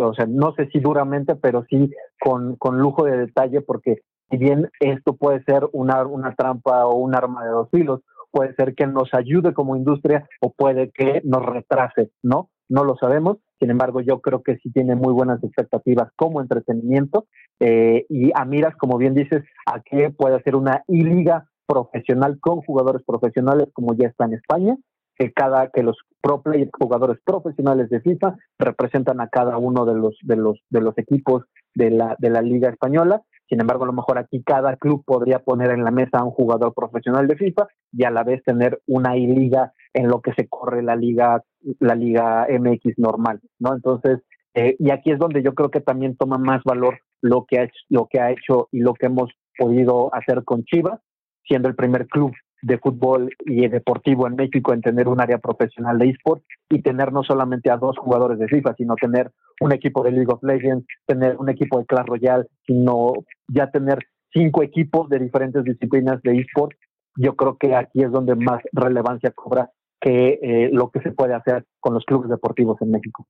o 0.00 0.14
sea, 0.14 0.26
no 0.26 0.54
sé 0.54 0.68
si 0.72 0.80
duramente, 0.80 1.34
pero 1.34 1.64
sí 1.68 1.90
con, 2.20 2.56
con 2.56 2.78
lujo 2.78 3.04
de 3.04 3.16
detalle, 3.16 3.60
porque 3.60 3.98
si 4.30 4.36
bien 4.36 4.70
esto 4.80 5.16
puede 5.16 5.42
ser 5.44 5.68
una, 5.72 6.04
una 6.06 6.34
trampa 6.34 6.86
o 6.86 6.96
un 6.96 7.14
arma 7.14 7.44
de 7.44 7.50
dos 7.50 7.68
filos, 7.70 8.00
puede 8.30 8.54
ser 8.54 8.74
que 8.74 8.86
nos 8.86 9.12
ayude 9.12 9.52
como 9.52 9.76
industria 9.76 10.26
o 10.40 10.52
puede 10.52 10.90
que 10.92 11.20
nos 11.24 11.44
retrase, 11.44 12.10
¿no? 12.22 12.48
No 12.68 12.84
lo 12.84 12.96
sabemos. 12.96 13.38
Sin 13.62 13.70
embargo, 13.70 14.00
yo 14.00 14.20
creo 14.20 14.42
que 14.42 14.56
sí 14.56 14.72
tiene 14.72 14.96
muy 14.96 15.12
buenas 15.12 15.40
expectativas 15.44 16.10
como 16.16 16.40
entretenimiento 16.40 17.26
eh, 17.60 18.06
y 18.08 18.32
a 18.34 18.44
miras, 18.44 18.74
como 18.74 18.98
bien 18.98 19.14
dices, 19.14 19.44
a 19.66 19.80
que 19.82 20.10
puede 20.10 20.42
ser 20.42 20.56
una 20.56 20.82
liga 20.88 21.48
profesional 21.64 22.40
con 22.40 22.62
jugadores 22.62 23.04
profesionales 23.06 23.68
como 23.72 23.94
ya 23.94 24.08
está 24.08 24.24
en 24.24 24.34
España, 24.34 24.76
que 25.16 25.32
cada 25.32 25.68
que 25.68 25.84
los 25.84 25.96
pro 26.20 26.42
players, 26.42 26.72
jugadores 26.76 27.18
profesionales 27.24 27.88
de 27.88 28.00
FIFA 28.00 28.34
representan 28.58 29.20
a 29.20 29.28
cada 29.28 29.58
uno 29.58 29.84
de 29.84 29.94
los 29.94 30.18
de 30.22 30.34
los 30.34 30.58
de 30.68 30.80
los 30.80 30.98
equipos 30.98 31.44
de 31.76 31.92
la 31.92 32.16
de 32.18 32.30
la 32.30 32.42
liga 32.42 32.68
española 32.68 33.22
sin 33.52 33.60
embargo, 33.60 33.84
a 33.84 33.88
lo 33.88 33.92
mejor 33.92 34.16
aquí 34.16 34.42
cada 34.42 34.76
club 34.76 35.04
podría 35.04 35.40
poner 35.40 35.72
en 35.72 35.84
la 35.84 35.90
mesa 35.90 36.20
a 36.20 36.24
un 36.24 36.30
jugador 36.30 36.72
profesional 36.72 37.28
de 37.28 37.36
FIFA 37.36 37.68
y 37.92 38.04
a 38.04 38.10
la 38.10 38.24
vez 38.24 38.42
tener 38.44 38.80
una 38.86 39.14
liga 39.14 39.74
en 39.92 40.08
lo 40.08 40.22
que 40.22 40.32
se 40.32 40.48
corre 40.48 40.82
la 40.82 40.96
liga, 40.96 41.44
la 41.78 41.94
liga 41.94 42.46
MX 42.48 42.98
normal, 42.98 43.42
¿no? 43.58 43.74
Entonces, 43.74 44.20
eh, 44.54 44.74
y 44.78 44.90
aquí 44.90 45.10
es 45.10 45.18
donde 45.18 45.42
yo 45.42 45.52
creo 45.52 45.70
que 45.70 45.82
también 45.82 46.16
toma 46.16 46.38
más 46.38 46.64
valor 46.64 47.00
lo 47.20 47.44
que 47.46 47.58
ha 47.58 47.64
hecho, 47.64 47.78
lo 47.90 48.08
que 48.10 48.20
ha 48.20 48.30
hecho 48.30 48.68
y 48.72 48.80
lo 48.80 48.94
que 48.94 49.04
hemos 49.04 49.30
podido 49.58 50.08
hacer 50.14 50.44
con 50.44 50.64
Chivas, 50.64 50.98
siendo 51.44 51.68
el 51.68 51.74
primer 51.74 52.06
club 52.06 52.32
de 52.62 52.78
fútbol 52.78 53.30
y 53.44 53.68
deportivo 53.68 54.26
en 54.26 54.36
México 54.36 54.72
en 54.72 54.80
tener 54.80 55.08
un 55.08 55.20
área 55.20 55.38
profesional 55.38 55.98
de 55.98 56.10
esports 56.10 56.44
y 56.70 56.80
tener 56.80 57.12
no 57.12 57.22
solamente 57.24 57.70
a 57.70 57.76
dos 57.76 57.98
jugadores 57.98 58.38
de 58.38 58.48
FIFA, 58.48 58.74
sino 58.76 58.94
tener 58.94 59.30
un 59.60 59.72
equipo 59.72 60.02
de 60.02 60.12
League 60.12 60.32
of 60.32 60.42
Legends, 60.42 60.86
tener 61.06 61.36
un 61.38 61.48
equipo 61.48 61.78
de 61.78 61.86
Clash 61.86 62.06
Royale, 62.06 62.46
sino 62.66 63.12
ya 63.48 63.70
tener 63.70 63.98
cinco 64.32 64.62
equipos 64.62 65.08
de 65.08 65.18
diferentes 65.18 65.64
disciplinas 65.64 66.22
de 66.22 66.38
esports. 66.38 66.78
Yo 67.16 67.36
creo 67.36 67.58
que 67.58 67.74
aquí 67.74 68.02
es 68.02 68.10
donde 68.10 68.36
más 68.36 68.62
relevancia 68.72 69.32
cobra 69.32 69.70
que 70.00 70.38
eh, 70.42 70.70
lo 70.72 70.90
que 70.90 71.00
se 71.00 71.12
puede 71.12 71.34
hacer 71.34 71.64
con 71.80 71.94
los 71.94 72.04
clubes 72.04 72.30
deportivos 72.30 72.80
en 72.80 72.90
México. 72.90 73.26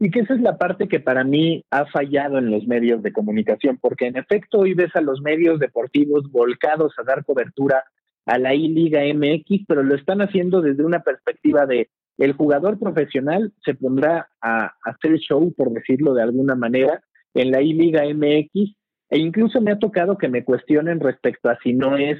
Y 0.00 0.10
que 0.10 0.20
esa 0.20 0.34
es 0.34 0.40
la 0.40 0.56
parte 0.56 0.86
que 0.86 1.00
para 1.00 1.24
mí 1.24 1.64
ha 1.70 1.86
fallado 1.86 2.38
en 2.38 2.50
los 2.50 2.66
medios 2.66 3.02
de 3.02 3.12
comunicación, 3.12 3.78
porque 3.80 4.06
en 4.06 4.16
efecto 4.16 4.60
hoy 4.60 4.74
ves 4.74 4.94
a 4.94 5.00
los 5.00 5.20
medios 5.20 5.58
deportivos 5.58 6.30
volcados 6.30 6.94
a 6.98 7.02
dar 7.02 7.24
cobertura 7.24 7.84
a 8.28 8.38
la 8.38 8.54
I-Liga 8.54 9.00
MX, 9.14 9.64
pero 9.66 9.82
lo 9.82 9.94
están 9.94 10.20
haciendo 10.20 10.60
desde 10.60 10.84
una 10.84 11.00
perspectiva 11.00 11.64
de 11.64 11.88
el 12.18 12.34
jugador 12.34 12.78
profesional 12.78 13.54
se 13.64 13.74
pondrá 13.74 14.28
a, 14.42 14.74
hacer 14.84 15.18
show, 15.18 15.50
por 15.56 15.70
decirlo 15.72 16.12
de 16.12 16.22
alguna 16.22 16.54
manera, 16.54 17.02
en 17.32 17.50
la 17.50 17.62
I-Liga 17.62 18.02
MX, 18.04 18.74
e 19.10 19.18
incluso 19.18 19.62
me 19.62 19.70
ha 19.70 19.78
tocado 19.78 20.18
que 20.18 20.28
me 20.28 20.44
cuestionen 20.44 21.00
respecto 21.00 21.48
a 21.48 21.58
si 21.62 21.72
no 21.72 21.96
es 21.96 22.18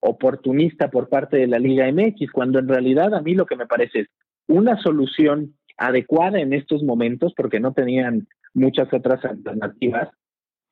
oportunista 0.00 0.90
por 0.90 1.08
parte 1.08 1.38
de 1.38 1.46
la 1.46 1.58
Liga 1.58 1.90
MX, 1.90 2.30
cuando 2.30 2.58
en 2.58 2.68
realidad 2.68 3.14
a 3.14 3.22
mí 3.22 3.34
lo 3.34 3.46
que 3.46 3.56
me 3.56 3.66
parece 3.66 4.00
es 4.00 4.08
una 4.46 4.76
solución 4.82 5.54
adecuada 5.78 6.38
en 6.38 6.52
estos 6.52 6.82
momentos, 6.82 7.32
porque 7.34 7.60
no 7.60 7.72
tenían 7.72 8.28
muchas 8.52 8.92
otras 8.92 9.24
alternativas, 9.24 10.10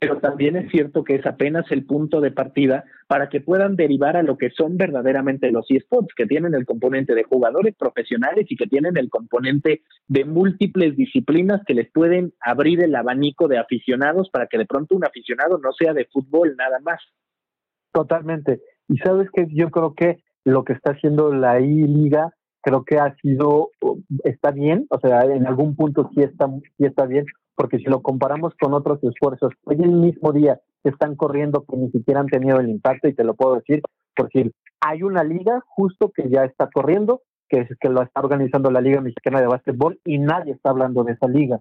pero 0.02 0.18
también 0.18 0.56
es 0.56 0.68
cierto 0.72 1.04
que 1.04 1.14
es 1.14 1.24
apenas 1.24 1.64
el 1.70 1.86
punto 1.86 2.20
de 2.20 2.32
partida 2.32 2.82
para 3.06 3.28
que 3.28 3.40
puedan 3.40 3.76
derivar 3.76 4.16
a 4.16 4.24
lo 4.24 4.36
que 4.36 4.50
son 4.50 4.76
verdaderamente 4.76 5.52
los 5.52 5.70
eSports, 5.70 6.12
que 6.16 6.26
tienen 6.26 6.54
el 6.54 6.66
componente 6.66 7.14
de 7.14 7.22
jugadores 7.22 7.76
profesionales 7.76 8.46
y 8.48 8.56
que 8.56 8.66
tienen 8.66 8.96
el 8.96 9.10
componente 9.10 9.82
de 10.08 10.24
múltiples 10.24 10.96
disciplinas 10.96 11.60
que 11.64 11.74
les 11.74 11.88
pueden 11.92 12.32
abrir 12.40 12.82
el 12.82 12.96
abanico 12.96 13.46
de 13.46 13.58
aficionados 13.58 14.28
para 14.28 14.48
que 14.48 14.58
de 14.58 14.66
pronto 14.66 14.96
un 14.96 15.04
aficionado 15.04 15.58
no 15.58 15.72
sea 15.72 15.94
de 15.94 16.06
fútbol 16.06 16.56
nada 16.56 16.80
más. 16.80 17.00
Totalmente. 17.92 18.60
Y 18.88 18.98
sabes 18.98 19.28
que 19.32 19.46
yo 19.54 19.70
creo 19.70 19.94
que 19.94 20.18
lo 20.44 20.64
que 20.64 20.72
está 20.72 20.90
haciendo 20.90 21.32
la 21.32 21.60
I-Liga 21.60 22.32
creo 22.60 22.84
que 22.84 22.98
ha 22.98 23.14
sido, 23.22 23.70
está 24.24 24.50
bien, 24.50 24.86
o 24.90 24.98
sea, 24.98 25.22
en 25.26 25.46
algún 25.46 25.76
punto 25.76 26.10
sí 26.12 26.22
está, 26.22 26.48
sí 26.76 26.86
está 26.86 27.06
bien, 27.06 27.24
porque 27.54 27.78
si 27.78 27.84
lo 27.84 28.02
comparamos 28.02 28.54
con 28.60 28.74
otros 28.74 29.02
esfuerzos, 29.04 29.52
hoy 29.64 29.76
el 29.80 29.92
mismo 29.92 30.32
día 30.32 30.60
están 30.84 31.16
corriendo 31.16 31.64
que 31.68 31.76
ni 31.76 31.90
siquiera 31.90 32.20
han 32.20 32.26
tenido 32.26 32.58
el 32.58 32.68
impacto, 32.68 33.08
y 33.08 33.14
te 33.14 33.24
lo 33.24 33.34
puedo 33.34 33.56
decir, 33.56 33.82
porque 34.16 34.50
hay 34.80 35.02
una 35.02 35.22
liga 35.22 35.60
justo 35.66 36.10
que 36.14 36.28
ya 36.28 36.44
está 36.44 36.68
corriendo, 36.72 37.22
que 37.48 37.60
es 37.60 37.68
que 37.80 37.88
lo 37.88 38.02
está 38.02 38.20
organizando 38.20 38.70
la 38.70 38.80
Liga 38.80 39.00
Mexicana 39.00 39.40
de 39.40 39.46
Básquetbol, 39.46 40.00
y 40.04 40.18
nadie 40.18 40.52
está 40.52 40.70
hablando 40.70 41.04
de 41.04 41.12
esa 41.12 41.28
liga. 41.28 41.60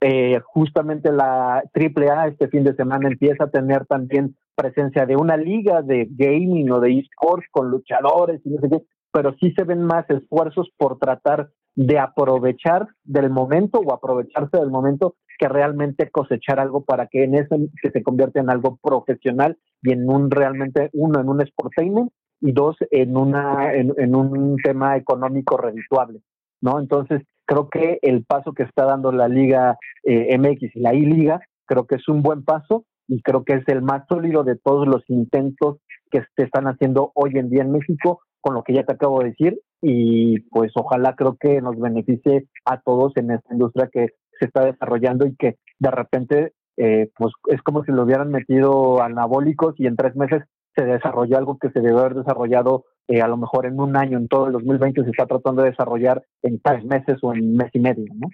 Eh, 0.00 0.40
justamente 0.44 1.10
la 1.10 1.62
AAA 1.74 2.28
este 2.28 2.48
fin 2.48 2.64
de 2.64 2.74
semana 2.74 3.08
empieza 3.08 3.44
a 3.44 3.50
tener 3.50 3.86
también 3.86 4.36
presencia 4.54 5.06
de 5.06 5.16
una 5.16 5.38
liga 5.38 5.80
de 5.82 6.06
gaming 6.10 6.70
o 6.70 6.80
de 6.80 6.98
esports 6.98 7.46
con 7.50 7.70
luchadores 7.70 8.40
y 8.44 8.50
no 8.50 8.60
sé 8.60 8.68
qué, 8.68 8.82
pero 9.10 9.34
sí 9.40 9.52
se 9.56 9.64
ven 9.64 9.82
más 9.82 10.08
esfuerzos 10.10 10.68
por 10.76 10.98
tratar 10.98 11.48
de 11.76 11.98
aprovechar 11.98 12.88
del 13.04 13.30
momento 13.30 13.78
o 13.78 13.92
aprovecharse 13.92 14.56
del 14.56 14.70
momento 14.70 15.14
que 15.38 15.48
realmente 15.48 16.10
cosechar 16.10 16.58
algo 16.58 16.82
para 16.84 17.06
que 17.06 17.24
en 17.24 17.34
eso 17.34 17.56
que 17.82 17.90
se 17.90 18.02
convierta 18.02 18.40
en 18.40 18.48
algo 18.48 18.78
profesional 18.82 19.58
y 19.82 19.92
en 19.92 20.08
un 20.08 20.30
realmente 20.30 20.88
uno 20.94 21.20
en 21.20 21.28
un 21.28 21.46
sportainment 21.46 22.10
y 22.40 22.52
dos 22.52 22.76
en 22.90 23.16
una 23.16 23.74
en, 23.74 24.14
un 24.14 24.56
tema 24.64 24.96
económico 24.96 25.58
redituable 25.58 26.20
no 26.62 26.80
entonces 26.80 27.22
creo 27.44 27.68
que 27.68 27.98
el 28.00 28.24
paso 28.24 28.54
que 28.54 28.62
está 28.62 28.86
dando 28.86 29.12
la 29.12 29.28
liga 29.28 29.76
eh, 30.04 30.36
MX 30.38 30.76
y 30.76 30.80
la 30.80 30.94
I 30.94 31.04
Liga 31.04 31.40
creo 31.66 31.86
que 31.86 31.96
es 31.96 32.08
un 32.08 32.22
buen 32.22 32.42
paso 32.42 32.86
y 33.06 33.20
creo 33.20 33.44
que 33.44 33.54
es 33.54 33.68
el 33.68 33.82
más 33.82 34.06
sólido 34.08 34.44
de 34.44 34.56
todos 34.56 34.88
los 34.88 35.02
intentos 35.08 35.76
que 36.10 36.22
se 36.36 36.44
están 36.44 36.66
haciendo 36.66 37.12
hoy 37.14 37.32
en 37.34 37.50
día 37.50 37.62
en 37.62 37.72
México 37.72 38.20
con 38.40 38.54
lo 38.54 38.62
que 38.62 38.72
ya 38.72 38.84
te 38.84 38.92
acabo 38.92 39.20
de 39.20 39.30
decir 39.30 39.60
y 39.82 40.40
pues 40.50 40.72
ojalá 40.74 41.14
creo 41.14 41.36
que 41.38 41.60
nos 41.60 41.78
beneficie 41.78 42.48
a 42.64 42.80
todos 42.80 43.12
en 43.16 43.30
esta 43.30 43.52
industria 43.52 43.88
que 43.92 44.08
se 44.38 44.46
está 44.46 44.64
desarrollando 44.64 45.26
y 45.26 45.36
que 45.36 45.56
de 45.78 45.90
repente 45.90 46.52
eh, 46.76 47.10
pues 47.16 47.32
es 47.48 47.62
como 47.62 47.84
si 47.84 47.92
lo 47.92 48.02
hubieran 48.02 48.30
metido 48.30 49.02
anabólicos 49.02 49.74
y 49.78 49.86
en 49.86 49.96
tres 49.96 50.14
meses 50.16 50.42
se 50.74 50.84
desarrolló 50.84 51.38
algo 51.38 51.58
que 51.58 51.70
se 51.70 51.80
debe 51.80 51.98
haber 51.98 52.14
desarrollado 52.14 52.84
eh, 53.08 53.22
a 53.22 53.28
lo 53.28 53.36
mejor 53.36 53.66
en 53.66 53.80
un 53.80 53.96
año, 53.96 54.18
en 54.18 54.28
todo 54.28 54.46
el 54.46 54.52
2020 54.52 55.04
se 55.04 55.10
está 55.10 55.26
tratando 55.26 55.62
de 55.62 55.70
desarrollar 55.70 56.22
en 56.42 56.60
tres 56.60 56.84
meses 56.84 57.18
o 57.22 57.32
en 57.32 57.56
mes 57.56 57.70
y 57.72 57.78
medio, 57.78 58.06
¿no? 58.14 58.28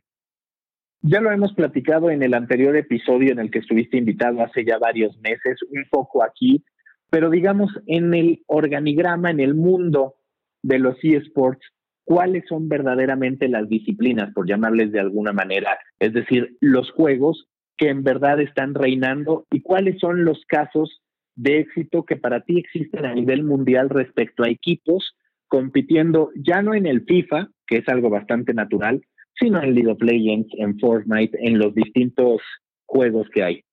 Ya 1.05 1.21
lo 1.21 1.33
hemos 1.33 1.53
platicado 1.53 2.11
en 2.11 2.23
el 2.23 2.33
anterior 2.33 2.77
episodio 2.77 3.33
en 3.33 3.41
el 3.41 3.51
que 3.51 3.59
estuviste 3.59 3.97
invitado 3.97 4.41
hace 4.43 4.65
ya 4.65 4.79
varios 4.79 5.17
meses, 5.19 5.59
un 5.71 5.85
poco 5.91 6.23
aquí 6.23 6.65
pero 7.13 7.29
digamos, 7.29 7.71
en 7.89 8.15
el 8.15 8.43
organigrama, 8.47 9.31
en 9.31 9.41
el 9.41 9.55
mundo 9.55 10.15
de 10.63 10.79
los 10.79 10.97
eSports, 11.03 11.65
¿cuáles 12.05 12.45
son 12.49 12.69
verdaderamente 12.69 13.49
las 13.49 13.69
disciplinas, 13.69 14.33
por 14.33 14.49
llamarles 14.49 14.93
de 14.93 15.01
alguna 15.01 15.33
manera? 15.33 15.79
Es 15.99 16.13
decir, 16.13 16.57
los 16.61 16.91
juegos 16.91 17.47
que 17.77 17.89
en 17.89 18.03
verdad 18.03 18.41
están 18.41 18.75
reinando 18.75 19.47
y 19.51 19.61
cuáles 19.61 19.99
son 19.99 20.25
los 20.25 20.45
casos 20.47 21.01
de 21.35 21.61
éxito 21.61 22.05
que 22.05 22.17
para 22.17 22.43
ti 22.43 22.59
existen 22.59 23.07
a 23.07 23.15
nivel 23.15 23.45
mundial 23.45 23.89
respecto 23.89 24.45
a 24.45 24.51
equipos 24.51 25.15
compitiendo 25.53 26.31
ya 26.35 26.63
no 26.63 26.75
en 26.75 26.87
el 26.87 27.05
FIFA, 27.05 27.49
que 27.67 27.77
es 27.77 27.89
algo 27.89 28.09
bastante 28.09 28.55
natural, 28.55 29.03
sino 29.39 29.63
en 29.63 29.75
League 29.75 29.91
of 29.91 30.01
Legends, 30.01 30.49
en 30.57 30.79
Fortnite, 30.79 31.37
en 31.47 31.59
los 31.59 31.75
distintos 31.75 32.41
juegos 32.87 33.29
que 33.35 33.43
hay. 33.43 33.65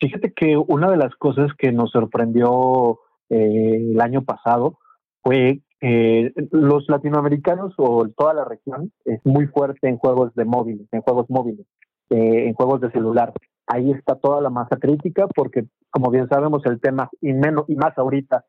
Fíjate 0.00 0.32
que 0.32 0.56
una 0.56 0.90
de 0.90 0.96
las 0.96 1.14
cosas 1.16 1.50
que 1.58 1.72
nos 1.72 1.90
sorprendió 1.90 3.00
eh, 3.28 3.90
el 3.90 4.00
año 4.00 4.22
pasado 4.22 4.78
fue 5.22 5.62
que 5.84 6.32
los 6.50 6.88
latinoamericanos 6.88 7.74
o 7.76 8.08
toda 8.16 8.32
la 8.32 8.46
región 8.46 8.90
es 9.04 9.20
muy 9.24 9.46
fuerte 9.48 9.86
en 9.86 9.98
juegos 9.98 10.34
de 10.34 10.46
móviles, 10.46 10.88
en 10.92 11.02
juegos 11.02 11.26
móviles, 11.28 11.66
eh, 12.08 12.46
en 12.46 12.54
juegos 12.54 12.80
de 12.80 12.90
celular. 12.90 13.34
Ahí 13.66 13.90
está 13.90 14.14
toda 14.14 14.40
la 14.40 14.48
masa 14.48 14.78
crítica 14.78 15.26
porque, 15.26 15.66
como 15.90 16.10
bien 16.10 16.26
sabemos, 16.30 16.64
el 16.64 16.80
tema, 16.80 17.10
y, 17.20 17.34
menos, 17.34 17.66
y 17.68 17.74
más 17.74 17.98
ahorita, 17.98 18.46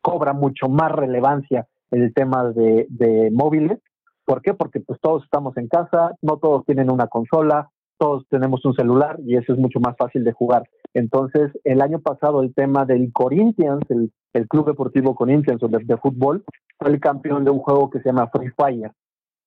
cobra 0.00 0.32
mucho 0.32 0.70
más 0.70 0.90
relevancia 0.90 1.66
el 1.90 2.14
tema 2.14 2.50
de, 2.52 2.86
de 2.88 3.30
móviles. 3.30 3.78
¿Por 4.24 4.40
qué? 4.40 4.54
Porque 4.54 4.80
pues 4.80 4.98
todos 5.02 5.22
estamos 5.22 5.54
en 5.58 5.68
casa, 5.68 6.12
no 6.22 6.38
todos 6.38 6.64
tienen 6.64 6.90
una 6.90 7.08
consola, 7.08 7.68
todos 7.98 8.24
tenemos 8.30 8.64
un 8.64 8.72
celular 8.72 9.18
y 9.22 9.36
eso 9.36 9.52
es 9.52 9.58
mucho 9.58 9.80
más 9.80 9.96
fácil 9.98 10.24
de 10.24 10.32
jugar. 10.32 10.62
Entonces, 10.94 11.50
el 11.64 11.82
año 11.82 12.00
pasado 12.00 12.42
el 12.42 12.54
tema 12.54 12.84
del 12.84 13.12
Corinthians, 13.12 13.82
el, 13.90 14.10
Club 14.48 14.66
Deportivo 14.66 15.14
Corinthians 15.14 15.60
de, 15.60 15.78
de, 15.84 15.96
fútbol, 15.96 16.44
fue 16.78 16.90
el 16.90 17.00
campeón 17.00 17.44
de 17.44 17.50
un 17.50 17.58
juego 17.58 17.90
que 17.90 18.00
se 18.00 18.08
llama 18.08 18.30
Free 18.32 18.50
Fire. 18.56 18.90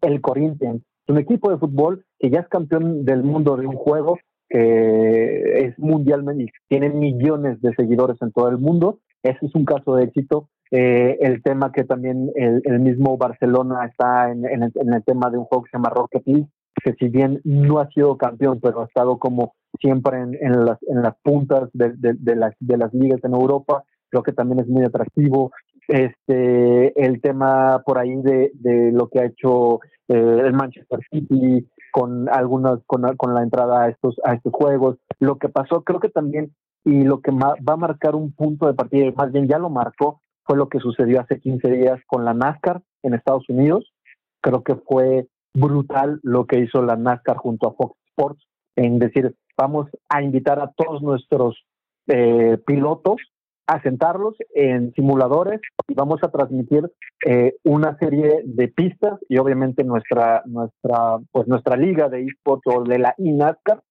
El 0.02 0.22
Corinthians, 0.22 0.82
un 1.08 1.18
equipo 1.18 1.50
de 1.50 1.58
fútbol 1.58 2.06
que 2.20 2.30
ya 2.30 2.42
es 2.42 2.48
campeón 2.48 3.06
del 3.06 3.24
mundo 3.24 3.58
de 3.58 3.66
un 3.66 3.76
juego 3.76 4.18
que 4.50 5.66
es 5.66 5.78
mundialmente 5.78 6.52
tiene 6.70 6.90
millones 6.90 7.62
de 7.62 7.74
seguidores 7.76 8.18
en 8.22 8.32
todo 8.32 8.50
el 8.50 8.58
mundo. 8.58 9.00
Ese 9.24 9.46
es 9.46 9.56
un 9.56 9.66
caso 9.66 9.96
de 9.96 10.06
éxito. 10.06 10.50
Eh, 10.72 11.18
el 11.22 11.42
tema 11.44 11.72
que 11.72 11.84
también 11.86 12.30
el, 12.36 12.80
mismo 12.80 13.18
Barcelona 13.18 13.86
está 13.86 14.32
en, 14.32 14.46
el, 14.46 15.04
tema 15.06 15.30
de 15.30 15.38
un 15.38 15.46
juego 15.46 15.64
que 15.64 15.72
se 15.72 15.78
llama 15.78 15.90
Rocket 15.90 16.24
League, 16.26 16.48
que 16.84 16.94
si 16.94 17.10
bien 17.10 17.42
no 17.44 17.80
ha 17.80 17.88
sido 17.90 18.18
campeón, 18.18 18.60
pero 18.62 18.82
ha 18.82 18.86
estado 18.86 19.18
como 19.18 19.56
siempre 19.80 20.20
en, 20.20 20.36
en, 20.42 20.66
las, 20.66 20.78
en 20.84 21.02
las 21.02 21.16
puntas 21.24 21.70
de, 21.74 21.94
de, 21.96 22.36
las, 22.36 22.54
de 22.60 22.78
las 22.78 22.94
ligas 22.94 23.24
en 23.24 23.34
Europa, 23.34 23.84
creo 24.10 24.24
que 24.24 24.34
también 24.34 24.60
es 24.60 24.68
muy 24.68 24.84
atractivo. 24.84 25.52
Este, 25.88 27.02
el 27.02 27.22
tema 27.22 27.82
por 27.86 27.98
ahí 27.98 28.16
de, 28.18 28.52
de 28.56 28.92
lo 28.92 29.08
que 29.08 29.20
ha 29.20 29.26
hecho 29.26 29.80
eh, 30.10 30.42
el 30.46 30.54
Manchester 30.54 31.00
City 31.10 31.68
con 31.92 32.30
algunas, 32.30 32.80
con, 32.86 33.04
con 33.16 33.34
la 33.34 33.44
entrada 33.44 33.84
a 33.84 33.90
estos, 33.90 34.16
a 34.24 34.34
estos 34.34 34.54
juegos. 34.54 34.98
Lo 35.20 35.38
que 35.38 35.50
pasó, 35.50 35.84
creo 35.84 36.00
que 36.00 36.10
también, 36.10 36.54
y 36.84 37.04
lo 37.04 37.22
que 37.22 37.32
va 37.32 37.56
a 37.66 37.78
marcar 37.78 38.16
un 38.16 38.34
punto 38.34 38.68
de 38.68 38.74
partida, 38.74 39.12
más 39.16 39.32
bien 39.32 39.48
ya 39.48 39.58
lo 39.58 39.70
marcó, 39.70 40.22
fue 40.44 40.58
lo 40.58 40.70
que 40.70 40.80
sucedió 40.80 41.22
hace 41.22 41.40
15 41.40 41.70
días 41.72 42.00
con 42.08 42.24
la 42.24 42.34
NASCAR 42.34 42.82
en 43.04 43.14
Estados 43.14 43.50
Unidos. 43.50 43.94
Creo 44.42 44.64
que 44.64 44.76
fue 44.76 45.28
brutal 45.60 46.20
lo 46.24 46.46
que 46.46 46.60
hizo 46.60 46.82
la 46.82 46.96
NASCAR 46.96 47.38
junto 47.38 47.68
a 47.68 47.74
Fox 47.74 47.98
Sports 48.10 48.48
en 48.76 49.00
decir, 49.00 49.36
vamos 49.58 49.88
a 50.08 50.22
invitar 50.22 50.60
a 50.60 50.72
todos 50.76 51.02
nuestros 51.02 51.66
eh, 52.08 52.58
pilotos 52.66 53.18
a 53.66 53.82
sentarlos 53.82 54.36
en 54.56 54.94
simuladores 54.94 55.60
y 55.88 55.94
vamos 55.94 56.20
a 56.24 56.30
transmitir 56.30 56.90
eh, 57.26 57.56
una 57.66 57.98
serie 57.98 58.42
de 58.46 58.68
pistas 58.70 59.20
y 59.28 59.38
obviamente 59.40 59.84
nuestra 59.84 60.42
nuestra 60.46 61.18
pues 61.32 61.48
nuestra 61.48 61.76
liga 61.76 62.08
de 62.08 62.24
esports 62.24 62.64
o 62.66 62.84
de 62.84 63.00
la 63.00 63.14
INASCAR 63.18 63.82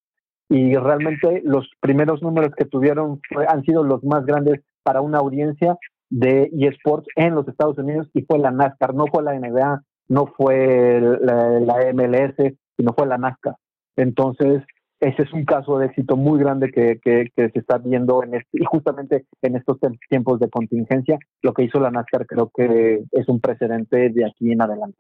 y 0.49 0.75
realmente 0.77 1.43
los 1.45 1.69
primeros 1.81 2.23
números 2.23 2.53
que 2.57 2.65
tuvieron 2.65 3.21
han 3.49 3.63
sido 3.65 3.83
los 3.83 4.03
más 4.05 4.25
grandes 4.25 4.61
para 4.83 5.03
una 5.03 5.19
audiencia 5.19 5.77
de 6.09 6.49
eSports 6.59 7.09
en 7.17 7.35
los 7.35 7.47
Estados 7.49 7.77
Unidos 7.77 8.09
y 8.15 8.23
fue 8.23 8.39
la 8.39 8.53
NASCAR, 8.53 8.95
no 8.95 9.07
fue 9.13 9.23
la 9.25 9.39
NBA, 9.39 9.83
no 10.09 10.27
fue 10.27 11.01
la, 11.21 11.93
MLS, 11.93 12.55
sino 12.77 12.93
fue 12.93 13.07
la 13.07 13.19
NASCAR. 13.19 13.57
Entonces, 13.97 14.63
ese 15.01 15.23
es 15.23 15.33
un 15.33 15.45
caso 15.45 15.79
de 15.79 15.87
éxito 15.87 16.17
muy 16.17 16.39
grande 16.39 16.71
que, 16.71 16.99
que, 17.03 17.31
se 17.35 17.59
está 17.59 17.79
viendo 17.79 18.23
en 18.23 18.35
este, 18.35 18.59
y 18.61 18.65
justamente 18.65 19.27
en 19.43 19.57
estos 19.57 19.79
tiempos 20.09 20.41
de 20.41 20.49
contingencia, 20.49 21.19
lo 21.43 21.53
que 21.53 21.65
hizo 21.65 21.81
la 21.81 21.91
NASCAR 21.91 22.27
creo 22.27 22.51
que 22.55 23.03
es 23.13 23.29
un 23.29 23.41
precedente 23.41 24.11
de 24.11 24.25
aquí 24.25 24.53
en 24.53 24.63
adelante. 24.63 24.99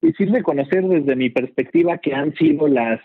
Y 0.00 0.12
sirve 0.12 0.42
conocer 0.42 0.86
desde 0.86 1.16
mi 1.16 1.30
perspectiva 1.30 1.98
que 1.98 2.14
han 2.14 2.34
sido 2.34 2.68
las 2.68 3.00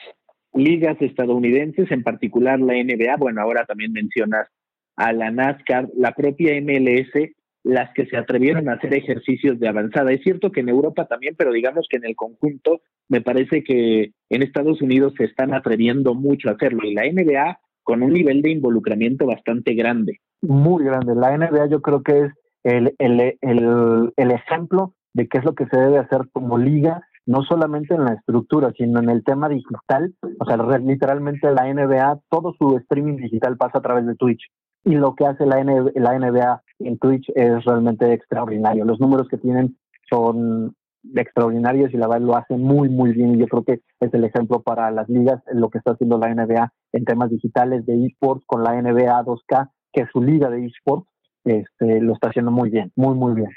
ligas 0.53 0.98
estadounidenses, 1.01 1.89
en 1.91 2.03
particular 2.03 2.60
la 2.60 2.74
NBA, 2.74 3.17
bueno, 3.17 3.41
ahora 3.41 3.65
también 3.65 3.91
mencionas 3.91 4.48
a 4.95 5.12
la 5.12 5.31
NASCAR, 5.31 5.89
la 5.95 6.12
propia 6.12 6.53
MLS, 6.62 7.31
las 7.63 7.93
que 7.93 8.05
se 8.05 8.17
atrevieron 8.17 8.67
a 8.67 8.74
hacer 8.74 8.93
ejercicios 8.93 9.60
de 9.60 9.67
avanzada. 9.67 10.12
Es 10.12 10.22
cierto 10.22 10.51
que 10.51 10.60
en 10.60 10.70
Europa 10.70 11.05
también, 11.05 11.36
pero 11.38 11.51
digamos 11.51 11.88
que 11.89 11.98
en 11.98 12.05
el 12.05 12.15
conjunto 12.15 12.82
me 13.08 13.22
parece 13.22 13.63
que 13.63 14.12
en 14.29 14.43
Estados 14.43 14.82
Unidos 14.82 15.13
se 15.17 15.25
están 15.25 15.53
atreviendo 15.53 16.13
mucho 16.13 16.50
a 16.50 16.53
hacerlo 16.53 16.82
y 16.84 16.93
la 16.93 17.03
NBA 17.03 17.60
con 17.84 18.01
un 18.01 18.13
nivel 18.13 18.41
de 18.41 18.51
involucramiento 18.51 19.25
bastante 19.25 19.74
grande. 19.74 20.20
Muy 20.41 20.84
grande. 20.84 21.15
La 21.15 21.38
NBA 21.38 21.67
yo 21.67 21.82
creo 21.82 22.01
que 22.01 22.25
es 22.25 22.34
el, 22.63 22.96
el, 22.98 23.38
el, 23.41 24.13
el 24.15 24.32
ejemplo 24.32 24.93
de 25.13 25.27
qué 25.27 25.38
es 25.38 25.46
lo 25.46 25.53
que 25.53 25.67
se 25.67 25.77
debe 25.77 26.00
hacer 26.00 26.22
como 26.32 26.58
liga, 26.58 27.01
no 27.25 27.43
solamente 27.43 27.93
en 27.93 28.05
la 28.05 28.13
estructura, 28.13 28.72
sino 28.77 29.00
en 29.00 29.10
el 29.10 29.24
tema 29.24 29.48
digital. 29.48 30.13
O 30.39 30.46
sea, 30.46 30.58
literalmente 30.79 31.51
la 31.51 31.72
NBA, 31.72 32.20
todo 32.29 32.53
su 32.58 32.77
streaming 32.77 33.17
digital 33.17 33.58
pasa 33.58 33.77
a 33.77 33.82
través 33.82 34.05
de 34.05 34.15
Twitch 34.15 34.50
y 34.86 34.96
lo 34.96 35.15
que 35.15 35.25
hace 35.25 35.46
la, 35.46 35.63
la 35.63 36.20
NBA 36.20 36.62
en 36.80 36.98
Twitch 36.98 37.30
es 37.36 37.63
realmente 37.65 38.12
extraordinario. 38.12 38.86
Los 38.86 39.00
números 39.00 39.27
que 39.30 39.38
tienen 39.38 39.77
son 40.10 40.75
extraordinarios 41.15 41.94
y 41.94 41.98
la 41.98 42.08
verdad 42.08 42.25
lo 42.25 42.36
hacen 42.36 42.62
muy, 42.62 42.89
muy 42.89 43.12
bien. 43.13 43.36
Y 43.36 43.39
yo 43.39 43.48
creo 43.48 43.63
que 43.63 43.82
es 44.00 44.13
el 44.13 44.24
ejemplo 44.24 44.62
para 44.62 44.89
las 44.92 45.10
ligas, 45.10 45.41
lo 45.52 45.69
que 45.69 45.80
está 45.80 45.91
haciendo 45.91 46.17
la 46.17 46.34
NBA 46.34 46.71
en 46.93 47.06
temas 47.06 47.30
digitales 47.30 47.86
de 47.86 48.06
esports 48.06 48.43
con 48.45 48.63
la 48.63 48.82
NBA 48.82 49.24
2K, 49.24 49.69
que 49.91 50.02
es 50.02 50.10
su 50.12 50.21
liga 50.21 50.50
de 50.50 50.65
esports, 50.65 51.08
este, 51.45 52.02
lo 52.02 52.13
está 52.13 52.30
haciendo 52.30 52.52
muy 52.52 52.69
bien, 52.69 52.91
muy, 52.95 53.15
muy 53.15 53.36
bien. 53.36 53.50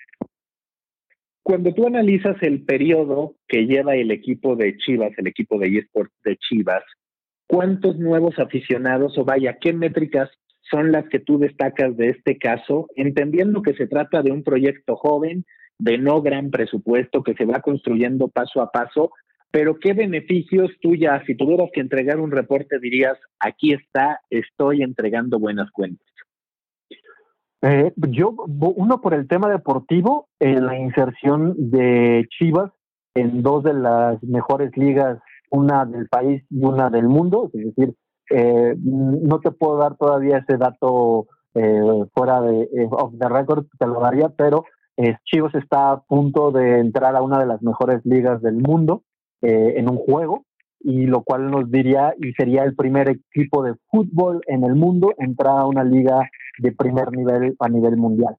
Cuando 1.43 1.73
tú 1.73 1.87
analizas 1.87 2.37
el 2.43 2.65
periodo 2.65 3.37
que 3.47 3.67
lleva 3.67 3.95
el 3.95 4.11
equipo 4.11 4.57
de 4.57 4.77
Chivas, 4.79 5.13
el 5.17 5.29
equipo 5.29 5.59
de 5.59 5.79
esports 5.79 6.13
de 6.25 6.37
Chivas, 6.37 6.83
¿cuántos 7.47 7.97
nuevos 7.99 8.37
aficionados 8.41 9.17
o 9.17 9.25
vaya, 9.25 9.57
qué 9.61 9.73
métricas 9.73 10.29
son 10.71 10.93
las 10.93 11.09
que 11.09 11.21
tú 11.21 11.39
destacas 11.39 11.97
de 11.97 12.11
este 12.11 12.39
caso, 12.39 12.89
entendiendo 12.97 13.63
que 13.63 13.75
se 13.75 13.87
trata 13.87 14.23
de 14.23 14.33
un 14.33 14.43
proyecto 14.43 14.97
joven, 14.97 15.45
de 15.79 15.99
no 15.99 16.23
gran 16.23 16.51
presupuesto, 16.51 17.23
que 17.23 17.35
se 17.35 17.45
va 17.45 17.61
construyendo 17.61 18.29
paso 18.29 18.61
a 18.61 18.71
paso, 18.71 19.11
pero 19.51 19.79
¿qué 19.79 19.93
beneficios 19.93 20.71
tú 20.81 20.93
si 21.27 21.35
tuvieras 21.37 21.71
que 21.73 21.81
entregar 21.81 22.21
un 22.21 22.31
reporte, 22.31 22.79
dirías, 22.79 23.19
aquí 23.39 23.73
está, 23.73 24.21
estoy 24.31 24.83
entregando 24.83 25.39
buenas 25.39 25.71
cuentas? 25.71 26.07
Eh, 27.63 27.93
yo, 28.11 28.35
uno 28.47 29.01
por 29.01 29.15
el 29.15 29.27
tema 29.29 29.49
deportivo, 29.49 30.29
en 30.41 30.67
la 30.67 30.79
inserción 30.79 31.55
de 31.57 32.27
Chivas 32.31 32.71
en 33.17 33.43
dos 33.43 33.65
de 33.65 33.75
las 33.75 34.23
mejores 34.23 34.77
ligas, 34.77 35.19
una 35.51 35.85
del 35.87 36.07
país 36.09 36.45
y 36.51 36.65
una 36.65 36.91
del 36.91 37.09
mundo, 37.09 37.51
es 37.55 37.75
decir, 37.75 37.95
eh, 38.31 38.75
no 38.79 39.41
te 39.41 39.51
puedo 39.51 39.79
dar 39.79 39.97
todavía 39.97 40.39
ese 40.39 40.57
dato 40.57 41.27
eh, 41.55 42.05
fuera 42.15 42.41
de 42.41 42.63
eh, 42.63 42.89
off 42.91 43.13
the 43.19 43.29
record, 43.29 43.67
te 43.79 43.87
lo 43.87 44.01
daría, 44.01 44.29
pero 44.31 44.65
Chivas 45.25 45.55
está 45.55 45.93
a 45.93 46.01
punto 46.01 46.51
de 46.53 46.79
entrar 46.79 47.15
a 47.17 47.23
una 47.23 47.39
de 47.39 47.45
las 47.45 47.61
mejores 47.63 48.01
ligas 48.07 48.41
del 48.41 48.57
mundo 48.57 49.03
en 49.43 49.91
un 49.91 49.99
juego, 49.99 50.47
y 50.81 51.05
lo 51.05 51.23
cual 51.23 51.51
nos 51.51 51.71
diría 51.71 52.15
y 52.19 52.33
sería 52.33 52.65
el 52.65 52.75
primer 52.75 53.11
equipo 53.11 53.63
de 53.63 53.75
fútbol 53.91 54.41
en 54.47 54.65
el 54.65 54.75
mundo 54.75 55.13
entrar 55.19 55.59
a 55.59 55.67
una 55.67 55.85
liga 55.85 56.31
de 56.59 56.73
primer 56.73 57.13
nivel 57.13 57.57
a 57.61 57.69
nivel 57.69 57.99
mundial. 57.99 58.37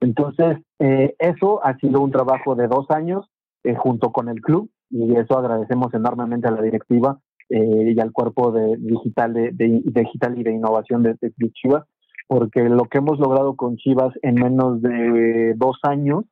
Entonces, 0.00 0.58
eso 0.78 1.64
ha 1.64 1.76
sido 1.78 2.00
un 2.00 2.12
trabajo 2.12 2.54
de 2.54 2.68
dos 2.68 2.88
años 2.92 3.28
junto 3.76 4.12
con 4.12 4.28
el 4.28 4.40
club 4.40 4.70
y 4.90 5.16
eso 5.16 5.36
agradecemos 5.36 5.92
enormemente 5.92 6.46
a 6.46 6.52
la 6.52 6.62
directiva 6.62 7.18
eh, 7.48 7.94
y 7.94 8.00
al 8.00 8.12
cuerpo 8.12 8.52
de 8.52 8.76
digital 8.78 9.32
de, 9.32 9.52
digital 9.84 10.38
y 10.38 10.42
de 10.42 10.52
innovación 10.52 11.02
de, 11.02 11.16
Chivas, 11.52 11.84
porque 12.26 12.68
lo 12.68 12.84
que 12.84 12.98
hemos 12.98 13.18
logrado 13.18 13.54
con 13.56 13.76
Chivas 13.76 14.12
en 14.22 14.34
menos 14.34 14.82
de 14.82 15.54
dos 15.56 15.78
años 15.82 16.24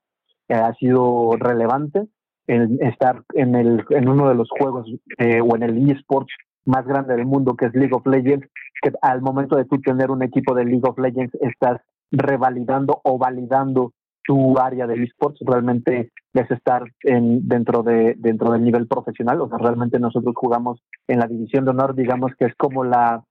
eh, 0.49 0.55
ha 0.55 0.75
sido 0.75 1.37
relevante. 1.39 2.07
El 2.47 2.79
estar 2.83 3.23
en, 3.35 3.55
el, 3.55 3.85
en 3.89 4.09
uno 4.09 4.29
de 4.29 4.35
los 4.35 4.51
juegos 4.51 4.87
eh, 5.19 5.41
o 5.41 5.57
en 5.57 5.63
el 5.63 5.91
eSports 5.91 6.35
más 6.67 6.85
grande 6.87 7.15
del 7.15 7.25
mundo, 7.25 7.57
que 7.57 7.67
es 7.67 7.75
League 7.75 7.95
of 7.95 8.07
Legends, 8.07 8.47
que 8.83 8.93
al 9.01 9.23
momento 9.23 9.57
de 9.57 9.65
tú 9.65 9.81
tener 9.81 10.11
un 10.11 10.23
equipo 10.23 10.55
de 10.55 10.65
League 10.65 10.87
of 10.87 10.99
Legends 10.99 11.35
estás 11.41 11.81
revalidando 12.11 13.01
o 13.03 13.19
validando 13.19 13.93
tu 14.25 14.59
área 14.59 14.87
de 14.87 15.03
esports 15.03 15.39
realmente 15.47 16.11
es 16.33 16.51
estar 16.51 16.83
en, 17.03 17.47
dentro 17.47 17.83
de 17.83 18.15
dentro 18.19 18.53
del 18.53 18.65
nivel 18.65 18.87
profesional. 18.87 19.41
O 19.41 19.49
sea 19.49 19.59
realmente 19.59 19.99
nosotros 19.99 20.35
jugamos 20.37 20.81
en 21.07 21.21
la 21.21 21.27
división 21.27 21.65
de 21.65 21.71
honor 21.71 21.95
digamos 21.95 22.33
que 22.39 22.47
es 22.47 22.55
como 22.57 22.85
la 22.85 23.23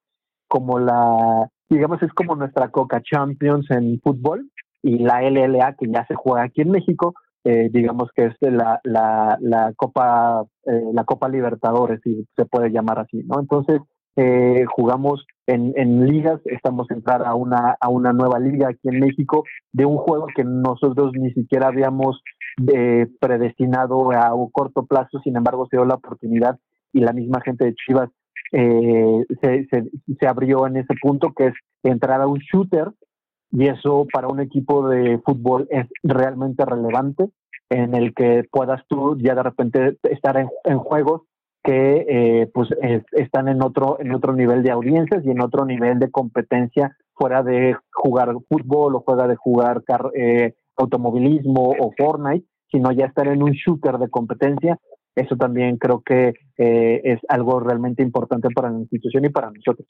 como 0.48 0.80
la 0.80 1.50
digamos 1.70 2.02
es 2.04 2.14
como 2.14 2.36
nuestra 2.36 2.70
Coca 2.70 3.02
Champions 3.02 3.70
en 3.72 4.00
fútbol 4.02 4.50
y 4.82 5.00
la 5.00 5.22
LLA 5.22 5.76
que 5.80 5.88
ya 5.90 6.06
se 6.06 6.16
juega 6.16 6.44
aquí 6.44 6.62
en 6.62 6.72
México 6.72 7.14
eh, 7.44 7.70
digamos 7.72 8.10
que 8.16 8.26
es 8.26 8.36
la 8.40 8.80
la, 8.84 9.38
la 9.42 9.74
Copa 9.76 10.46
eh, 10.66 10.92
la 10.94 11.04
Copa 11.04 11.28
Libertadores 11.28 12.00
si 12.04 12.28
se 12.36 12.46
puede 12.46 12.70
llamar 12.70 13.00
así 13.00 13.24
no 13.24 13.40
entonces 13.40 13.82
eh, 14.16 14.66
jugamos 14.76 15.26
en, 15.48 15.74
en, 15.76 16.08
ligas, 16.08 16.40
estamos 16.46 16.90
entrar 16.92 17.26
a 17.26 17.36
una, 17.36 17.76
a 17.80 17.90
una 17.90 18.14
nueva 18.14 18.40
liga 18.40 18.70
aquí 18.70 18.88
en 18.88 19.00
México 19.00 19.44
de 19.72 19.86
un 19.86 19.98
juego 19.98 20.28
que 20.36 20.44
nosotros 20.44 21.12
ni 21.14 21.32
siquiera 21.34 21.68
habíamos 21.68 22.22
eh, 22.74 23.08
predestinado 23.20 24.12
a 24.12 24.34
un 24.34 24.50
corto 24.52 24.86
plazo, 24.86 25.20
sin 25.24 25.36
embargo 25.36 25.68
se 25.70 25.78
dio 25.78 25.86
la 25.86 25.96
oportunidad 25.96 26.60
y 26.94 27.02
la 27.02 27.14
misma 27.14 27.42
gente 27.42 27.66
de 27.66 27.76
Chivas 27.76 28.10
eh, 28.52 29.26
se, 29.42 29.66
se, 29.68 29.90
se 30.20 30.28
abrió 30.28 30.68
en 30.68 30.78
ese 30.78 30.94
punto 31.02 31.34
que 31.34 31.48
es 31.48 31.54
entrar 31.84 32.22
a 32.22 32.28
un 32.28 32.40
shooter 32.40 32.92
y 33.52 33.68
eso 33.68 34.08
para 34.12 34.28
un 34.28 34.40
equipo 34.40 34.88
de 34.88 35.20
fútbol 35.26 35.68
es 35.70 35.88
realmente 36.04 36.64
relevante 36.66 37.30
en 37.70 37.96
el 37.96 38.14
que 38.14 38.44
puedas 38.52 38.82
tú 38.88 39.18
ya 39.18 39.36
de 39.36 39.44
repente 39.44 39.98
estar 40.04 40.38
en, 40.38 40.50
en 40.64 40.78
juegos 40.78 41.24
que 41.63 42.06
eh, 42.10 42.52
pues 42.54 42.69
están 43.12 43.47
en 43.47 43.63
otro 43.63 43.97
en 43.99 44.13
otro 44.13 44.34
nivel 44.34 44.63
de 44.63 44.71
audiencias 44.71 45.26
y 45.26 45.32
en 45.32 45.41
otro 45.41 45.65
nivel 45.65 45.97
de 45.97 46.12
competencia 46.12 46.95
fuera 47.13 47.43
de 47.43 47.76
jugar 47.91 48.34
fútbol 48.49 48.95
o 48.95 49.04
fuera 49.04 49.28
de 49.28 49.36
jugar 49.36 49.82
eh, 50.15 50.54
automovilismo 50.76 51.76
o 51.80 51.93
Fortnite, 51.97 52.45
sino 52.71 52.91
ya 52.91 53.06
estar 53.06 53.28
en 53.28 53.43
un 53.43 53.52
shooter 53.52 53.97
de 53.97 54.10
competencia. 54.10 54.80
Eso 55.15 55.36
también 55.36 55.78
creo 55.78 56.02
que 56.02 56.34
eh, 56.58 57.02
es 57.04 57.19
algo 57.30 57.60
realmente 57.60 58.02
importante 58.02 58.49
para 58.54 58.71
la 58.71 58.80
institución 58.80 59.26
y 59.26 59.30
para 59.30 59.52
nosotros. 59.52 59.88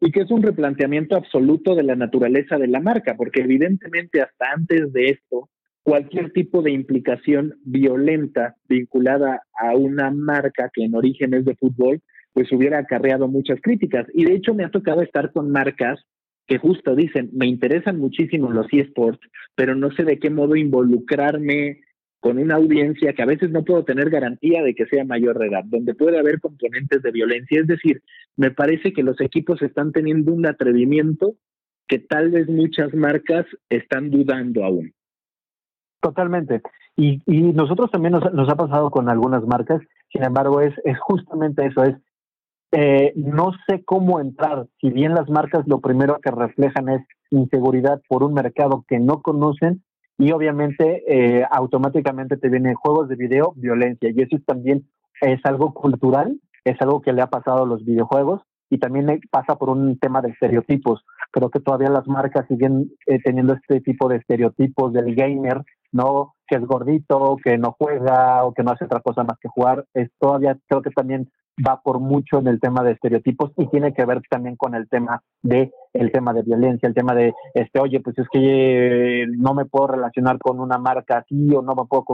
Y 0.00 0.10
que 0.10 0.20
es 0.22 0.30
un 0.30 0.42
replanteamiento 0.42 1.16
absoluto 1.16 1.74
de 1.74 1.84
la 1.84 1.94
naturaleza 1.94 2.58
de 2.58 2.66
la 2.66 2.80
marca, 2.80 3.14
porque 3.16 3.42
evidentemente 3.42 4.20
hasta 4.20 4.52
antes 4.52 4.92
de 4.92 5.10
esto, 5.10 5.48
cualquier 5.84 6.32
tipo 6.32 6.62
de 6.62 6.72
implicación 6.72 7.54
violenta 7.64 8.56
vinculada 8.68 9.42
a 9.56 9.76
una 9.76 10.10
marca 10.10 10.70
que 10.72 10.82
en 10.82 10.96
origen 10.96 11.34
es 11.34 11.44
de 11.44 11.54
fútbol, 11.54 12.00
pues 12.32 12.50
hubiera 12.52 12.78
acarreado 12.78 13.28
muchas 13.28 13.60
críticas. 13.60 14.06
Y 14.14 14.24
de 14.24 14.34
hecho 14.34 14.54
me 14.54 14.64
ha 14.64 14.70
tocado 14.70 15.02
estar 15.02 15.30
con 15.30 15.52
marcas 15.52 16.00
que 16.46 16.58
justo 16.58 16.96
dicen, 16.96 17.30
me 17.32 17.46
interesan 17.46 17.98
muchísimo 17.98 18.50
los 18.50 18.66
eSports, 18.72 19.20
pero 19.54 19.74
no 19.74 19.90
sé 19.92 20.04
de 20.04 20.18
qué 20.18 20.30
modo 20.30 20.56
involucrarme 20.56 21.80
con 22.18 22.38
una 22.38 22.54
audiencia 22.54 23.12
que 23.12 23.22
a 23.22 23.26
veces 23.26 23.50
no 23.50 23.64
puedo 23.64 23.84
tener 23.84 24.08
garantía 24.08 24.62
de 24.62 24.74
que 24.74 24.86
sea 24.86 25.04
mayor 25.04 25.38
de 25.38 25.48
edad, 25.48 25.64
donde 25.66 25.94
puede 25.94 26.18
haber 26.18 26.40
componentes 26.40 27.02
de 27.02 27.10
violencia. 27.10 27.60
Es 27.60 27.66
decir, 27.66 28.02
me 28.36 28.50
parece 28.50 28.94
que 28.94 29.02
los 29.02 29.20
equipos 29.20 29.60
están 29.60 29.92
teniendo 29.92 30.32
un 30.32 30.46
atrevimiento 30.46 31.36
que 31.86 31.98
tal 31.98 32.30
vez 32.30 32.48
muchas 32.48 32.94
marcas 32.94 33.44
están 33.68 34.10
dudando 34.10 34.64
aún. 34.64 34.94
Totalmente. 36.04 36.60
Y, 36.96 37.22
y 37.24 37.54
nosotros 37.54 37.90
también 37.90 38.12
nos, 38.12 38.30
nos, 38.34 38.46
ha 38.50 38.56
pasado 38.56 38.90
con 38.90 39.08
algunas 39.08 39.42
marcas, 39.46 39.80
sin 40.12 40.22
embargo, 40.22 40.60
es, 40.60 40.74
es 40.84 41.00
justamente 41.00 41.64
eso, 41.64 41.82
es 41.82 41.96
eh, 42.72 43.14
no 43.16 43.52
sé 43.66 43.82
cómo 43.86 44.20
entrar, 44.20 44.66
si 44.82 44.90
bien 44.90 45.14
las 45.14 45.30
marcas 45.30 45.66
lo 45.66 45.80
primero 45.80 46.18
que 46.22 46.30
reflejan 46.30 46.90
es 46.90 47.00
inseguridad 47.30 48.02
por 48.06 48.22
un 48.22 48.34
mercado 48.34 48.84
que 48.86 48.98
no 48.98 49.22
conocen 49.22 49.82
y 50.18 50.32
obviamente 50.32 51.04
eh, 51.08 51.46
automáticamente 51.50 52.36
te 52.36 52.50
vienen 52.50 52.74
juegos 52.74 53.08
de 53.08 53.16
video, 53.16 53.54
violencia 53.56 54.10
y 54.14 54.20
eso 54.20 54.36
también 54.44 54.86
es 55.22 55.40
algo 55.44 55.72
cultural, 55.72 56.38
es 56.64 56.76
algo 56.82 57.00
que 57.00 57.14
le 57.14 57.22
ha 57.22 57.28
pasado 57.28 57.62
a 57.62 57.66
los 57.66 57.82
videojuegos 57.82 58.42
y 58.68 58.78
también 58.78 59.20
pasa 59.30 59.56
por 59.56 59.70
un 59.70 59.98
tema 59.98 60.20
de 60.20 60.30
estereotipos. 60.30 61.04
Creo 61.30 61.48
que 61.50 61.60
todavía 61.60 61.88
las 61.88 62.06
marcas 62.06 62.46
siguen 62.48 62.90
eh, 63.06 63.20
teniendo 63.22 63.54
este 63.54 63.80
tipo 63.80 64.08
de 64.08 64.16
estereotipos 64.16 64.92
del 64.92 65.14
gamer, 65.14 65.62
¿no? 65.94 66.34
Que 66.46 66.56
es 66.56 66.66
gordito, 66.66 67.36
que 67.42 67.56
no 67.56 67.74
juega 67.78 68.44
o 68.44 68.52
que 68.52 68.62
no 68.62 68.72
hace 68.72 68.84
otra 68.84 69.00
cosa 69.00 69.22
más 69.22 69.38
que 69.40 69.48
jugar. 69.48 69.86
Es 69.94 70.10
todavía 70.18 70.58
creo 70.68 70.82
que 70.82 70.90
también 70.90 71.30
va 71.66 71.80
por 71.82 72.00
mucho 72.00 72.40
en 72.40 72.48
el 72.48 72.60
tema 72.60 72.82
de 72.82 72.92
estereotipos 72.92 73.52
y 73.56 73.68
tiene 73.68 73.94
que 73.94 74.04
ver 74.04 74.20
también 74.28 74.56
con 74.56 74.74
el 74.74 74.88
tema 74.88 75.22
de 75.42 75.70
el 75.92 76.10
tema 76.10 76.32
de 76.32 76.42
violencia, 76.42 76.88
el 76.88 76.94
tema 76.94 77.14
de 77.14 77.32
este, 77.54 77.78
oye, 77.78 78.00
pues 78.00 78.18
es 78.18 78.26
que 78.32 79.22
eh, 79.22 79.26
no 79.38 79.54
me 79.54 79.64
puedo 79.64 79.86
relacionar 79.86 80.38
con 80.38 80.58
una 80.58 80.78
marca 80.78 81.18
así 81.18 81.54
o 81.54 81.62
no 81.62 81.74
me 81.76 81.84
puedo 81.84 82.04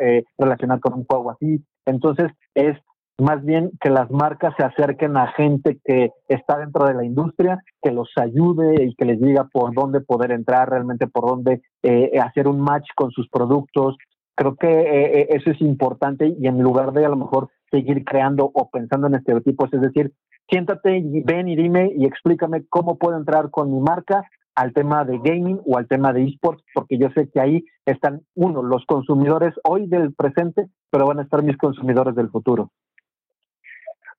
eh, 0.00 0.22
relacionar 0.38 0.78
con 0.78 0.94
un 0.94 1.04
juego 1.04 1.32
así. 1.32 1.64
Entonces, 1.86 2.30
es 2.54 2.78
más 3.18 3.44
bien 3.44 3.70
que 3.80 3.90
las 3.90 4.10
marcas 4.10 4.54
se 4.56 4.64
acerquen 4.64 5.16
a 5.16 5.32
gente 5.32 5.78
que 5.84 6.10
está 6.28 6.58
dentro 6.58 6.86
de 6.86 6.94
la 6.94 7.04
industria, 7.04 7.62
que 7.80 7.92
los 7.92 8.10
ayude 8.16 8.84
y 8.84 8.94
que 8.94 9.04
les 9.04 9.20
diga 9.20 9.48
por 9.52 9.72
dónde 9.74 10.00
poder 10.00 10.32
entrar, 10.32 10.70
realmente 10.70 11.06
por 11.06 11.28
dónde 11.28 11.62
eh, 11.82 12.18
hacer 12.20 12.48
un 12.48 12.60
match 12.60 12.88
con 12.96 13.10
sus 13.10 13.28
productos. 13.28 13.96
Creo 14.36 14.56
que 14.56 15.28
eso 15.30 15.50
es 15.50 15.60
importante 15.60 16.34
y 16.36 16.48
en 16.48 16.60
lugar 16.60 16.92
de 16.92 17.04
a 17.04 17.08
lo 17.08 17.16
mejor 17.16 17.50
seguir 17.70 18.04
creando 18.04 18.50
o 18.52 18.68
pensando 18.68 19.06
en 19.06 19.14
estereotipos, 19.14 19.72
es 19.72 19.80
decir, 19.80 20.12
siéntate 20.48 21.02
ven 21.24 21.48
y 21.48 21.56
dime 21.56 21.92
y 21.96 22.06
explícame 22.06 22.64
cómo 22.68 22.98
puedo 22.98 23.16
entrar 23.16 23.50
con 23.50 23.72
mi 23.72 23.80
marca 23.80 24.24
al 24.54 24.72
tema 24.72 25.04
de 25.04 25.18
gaming 25.18 25.60
o 25.66 25.78
al 25.78 25.88
tema 25.88 26.12
de 26.12 26.24
esports, 26.24 26.62
porque 26.74 26.98
yo 26.98 27.08
sé 27.10 27.28
que 27.30 27.40
ahí 27.40 27.64
están, 27.86 28.22
uno, 28.34 28.62
los 28.62 28.84
consumidores 28.86 29.52
hoy 29.64 29.88
del 29.88 30.14
presente, 30.14 30.68
pero 30.90 31.06
van 31.06 31.18
a 31.18 31.22
estar 31.22 31.42
mis 31.42 31.56
consumidores 31.56 32.14
del 32.14 32.30
futuro. 32.30 32.70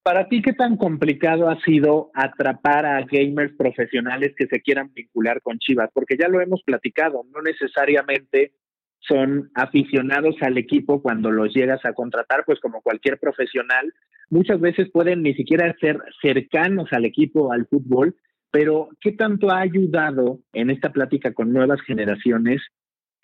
Para 0.06 0.28
ti, 0.28 0.44
¿qué 0.44 0.54
tan 0.54 0.78
complicado 0.78 1.50
ha 1.50 1.60
sido 1.62 2.12
atrapar 2.14 2.86
a 2.86 3.04
gamers 3.12 3.56
profesionales 3.58 4.36
que 4.38 4.46
se 4.46 4.62
quieran 4.62 4.94
vincular 4.94 5.42
con 5.42 5.58
Chivas? 5.58 5.90
Porque 5.92 6.16
ya 6.16 6.28
lo 6.28 6.40
hemos 6.42 6.62
platicado, 6.62 7.24
no 7.34 7.42
necesariamente 7.42 8.52
son 9.00 9.50
aficionados 9.56 10.36
al 10.42 10.60
equipo 10.60 11.02
cuando 11.02 11.32
los 11.32 11.52
llegas 11.56 11.84
a 11.86 11.94
contratar, 11.94 12.44
pues 12.46 12.60
como 12.60 12.84
cualquier 12.84 13.18
profesional, 13.18 13.92
muchas 14.30 14.60
veces 14.60 14.92
pueden 14.92 15.24
ni 15.24 15.34
siquiera 15.34 15.76
ser 15.82 16.00
cercanos 16.22 16.94
al 16.94 17.06
equipo, 17.06 17.52
al 17.52 17.66
fútbol, 17.66 18.16
pero 18.52 18.90
¿qué 19.02 19.14
tanto 19.14 19.50
ha 19.50 19.62
ayudado 19.62 20.38
en 20.54 20.70
esta 20.70 20.92
plática 20.92 21.34
con 21.34 21.52
nuevas 21.52 21.82
generaciones 21.82 22.62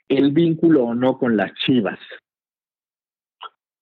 el 0.07 0.31
vínculo 0.31 0.85
o 0.85 0.95
no 0.95 1.19
con 1.19 1.37
las 1.37 1.53
chivas? 1.63 1.99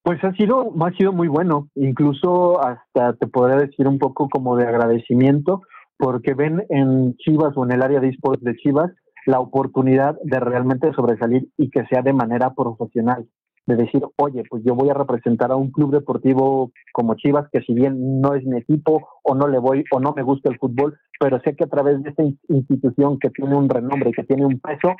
Pues 0.09 0.23
ha 0.23 0.33
sido, 0.33 0.73
ha 0.83 0.91
sido 0.93 1.13
muy 1.13 1.27
bueno, 1.27 1.69
incluso 1.75 2.59
hasta 2.65 3.13
te 3.13 3.27
podría 3.27 3.57
decir 3.57 3.87
un 3.87 3.99
poco 3.99 4.27
como 4.27 4.55
de 4.55 4.65
agradecimiento, 4.65 5.61
porque 5.99 6.33
ven 6.33 6.65
en 6.69 7.15
Chivas 7.17 7.55
o 7.55 7.63
en 7.63 7.73
el 7.73 7.83
área 7.83 7.99
de 7.99 8.09
esports 8.09 8.43
de 8.43 8.55
Chivas 8.55 8.91
la 9.27 9.39
oportunidad 9.39 10.17
de 10.23 10.39
realmente 10.39 10.91
sobresalir 10.93 11.49
y 11.57 11.69
que 11.69 11.85
sea 11.85 12.01
de 12.01 12.13
manera 12.13 12.55
profesional. 12.55 13.27
De 13.67 13.75
decir, 13.75 14.01
oye, 14.15 14.41
pues 14.49 14.63
yo 14.65 14.73
voy 14.73 14.89
a 14.89 14.95
representar 14.95 15.51
a 15.51 15.55
un 15.55 15.69
club 15.69 15.91
deportivo 15.91 16.71
como 16.91 17.13
Chivas, 17.13 17.47
que 17.51 17.61
si 17.61 17.75
bien 17.75 18.19
no 18.19 18.33
es 18.33 18.43
mi 18.45 18.57
equipo 18.57 19.07
o 19.21 19.35
no 19.35 19.47
le 19.47 19.59
voy 19.59 19.83
o 19.91 19.99
no 19.99 20.13
me 20.15 20.23
gusta 20.23 20.49
el 20.49 20.57
fútbol, 20.57 20.97
pero 21.19 21.39
sé 21.41 21.55
que 21.55 21.65
a 21.65 21.69
través 21.69 22.01
de 22.01 22.09
esta 22.09 22.23
institución 22.47 23.19
que 23.19 23.29
tiene 23.29 23.55
un 23.55 23.69
renombre, 23.69 24.11
que 24.11 24.23
tiene 24.23 24.47
un 24.47 24.59
peso, 24.59 24.95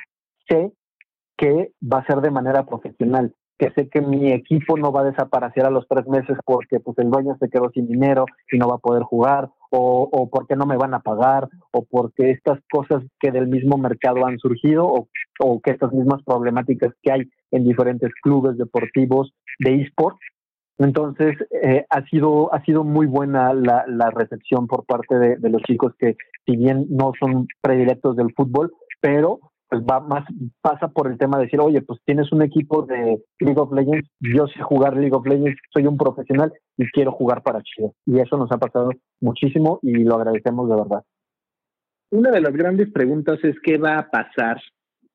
sé 0.48 0.72
que 1.36 1.72
va 1.82 1.98
a 1.98 2.06
ser 2.06 2.20
de 2.20 2.30
manera 2.30 2.64
profesional 2.64 3.34
que 3.60 3.70
sé 3.72 3.90
que 3.90 4.00
mi 4.00 4.32
equipo 4.32 4.78
no 4.78 4.90
va 4.90 5.02
a 5.02 5.10
desaparecer 5.10 5.66
a 5.66 5.70
los 5.70 5.86
tres 5.86 6.06
meses 6.08 6.38
porque 6.46 6.80
pues 6.80 6.96
el 6.96 7.10
dueño 7.10 7.36
se 7.38 7.50
quedó 7.50 7.70
sin 7.70 7.86
dinero 7.86 8.24
y 8.50 8.56
no 8.56 8.66
va 8.68 8.76
a 8.76 8.78
poder 8.78 9.02
jugar, 9.02 9.50
o, 9.70 10.08
o 10.10 10.30
porque 10.30 10.56
no 10.56 10.64
me 10.64 10.78
van 10.78 10.94
a 10.94 11.00
pagar, 11.00 11.46
o 11.70 11.84
porque 11.84 12.30
estas 12.30 12.58
cosas 12.72 13.04
que 13.20 13.30
del 13.30 13.48
mismo 13.48 13.76
mercado 13.76 14.24
han 14.24 14.38
surgido, 14.38 14.86
o, 14.86 15.08
o 15.40 15.60
que 15.60 15.72
estas 15.72 15.92
mismas 15.92 16.22
problemáticas 16.24 16.94
que 17.02 17.12
hay 17.12 17.30
en 17.50 17.64
diferentes 17.64 18.10
clubes 18.22 18.56
deportivos 18.56 19.34
de 19.58 19.82
esports. 19.82 20.20
Entonces, 20.78 21.36
eh, 21.62 21.84
ha, 21.90 22.02
sido, 22.06 22.54
ha 22.54 22.64
sido 22.64 22.82
muy 22.82 23.06
buena 23.06 23.52
la, 23.52 23.84
la 23.86 24.08
recepción 24.10 24.66
por 24.68 24.86
parte 24.86 25.18
de, 25.18 25.36
de 25.36 25.50
los 25.50 25.60
chicos 25.64 25.92
que, 25.98 26.16
si 26.46 26.56
bien 26.56 26.86
no 26.88 27.12
son 27.20 27.46
predilectos 27.60 28.16
del 28.16 28.32
fútbol, 28.32 28.72
pero 29.02 29.40
pues 29.70 29.82
va 29.84 30.00
más 30.00 30.24
pasa 30.60 30.88
por 30.88 31.06
el 31.06 31.16
tema 31.16 31.38
de 31.38 31.44
decir, 31.44 31.60
oye, 31.60 31.80
pues 31.80 32.00
tienes 32.04 32.32
un 32.32 32.42
equipo 32.42 32.82
de 32.82 33.22
League 33.38 33.60
of 33.60 33.72
Legends, 33.72 34.10
yo 34.18 34.48
sé 34.48 34.60
jugar 34.62 34.96
League 34.96 35.14
of 35.14 35.24
Legends, 35.26 35.60
soy 35.72 35.86
un 35.86 35.96
profesional 35.96 36.52
y 36.76 36.90
quiero 36.90 37.12
jugar 37.12 37.42
para 37.42 37.62
Chile. 37.62 37.92
Y 38.04 38.18
eso 38.18 38.36
nos 38.36 38.50
ha 38.50 38.58
pasado 38.58 38.90
muchísimo 39.20 39.78
y 39.82 40.02
lo 40.02 40.16
agradecemos 40.16 40.68
de 40.68 40.74
verdad. 40.74 41.04
Una 42.10 42.32
de 42.32 42.40
las 42.40 42.52
grandes 42.52 42.90
preguntas 42.90 43.38
es 43.44 43.54
qué 43.62 43.78
va 43.78 43.96
a 43.98 44.10
pasar 44.10 44.60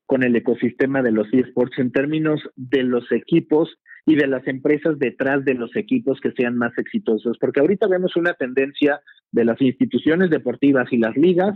con 0.05 0.23
el 0.23 0.33
ecosistema 0.35 1.01
de 1.01 1.11
los 1.11 1.27
esports 1.33 1.77
en 1.77 1.91
términos 1.91 2.39
de 2.55 2.83
los 2.83 3.11
equipos 3.11 3.75
y 4.05 4.15
de 4.15 4.27
las 4.27 4.47
empresas 4.47 4.97
detrás 4.99 5.43
de 5.43 5.55
los 5.55 5.75
equipos 5.75 6.19
que 6.21 6.31
sean 6.31 6.57
más 6.57 6.77
exitosos, 6.77 7.37
porque 7.41 7.59
ahorita 7.59 7.87
vemos 7.87 8.15
una 8.15 8.35
tendencia 8.35 9.01
de 9.31 9.43
las 9.43 9.59
instituciones 9.59 10.29
deportivas 10.29 10.87
y 10.93 10.97
las 10.97 11.17
ligas 11.17 11.55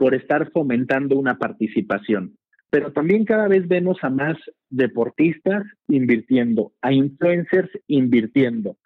por 0.00 0.14
estar 0.14 0.50
fomentando 0.50 1.18
una 1.18 1.36
participación 1.36 2.38
pero 2.70 2.92
también 2.92 3.24
cada 3.24 3.48
vez 3.48 3.66
vemos 3.66 3.98
a 4.02 4.10
más 4.10 4.36
deportistas 4.70 5.64
invirtiendo, 5.88 6.72
a 6.80 6.92
influencers 6.92 7.68
invirtiendo. 7.88 8.76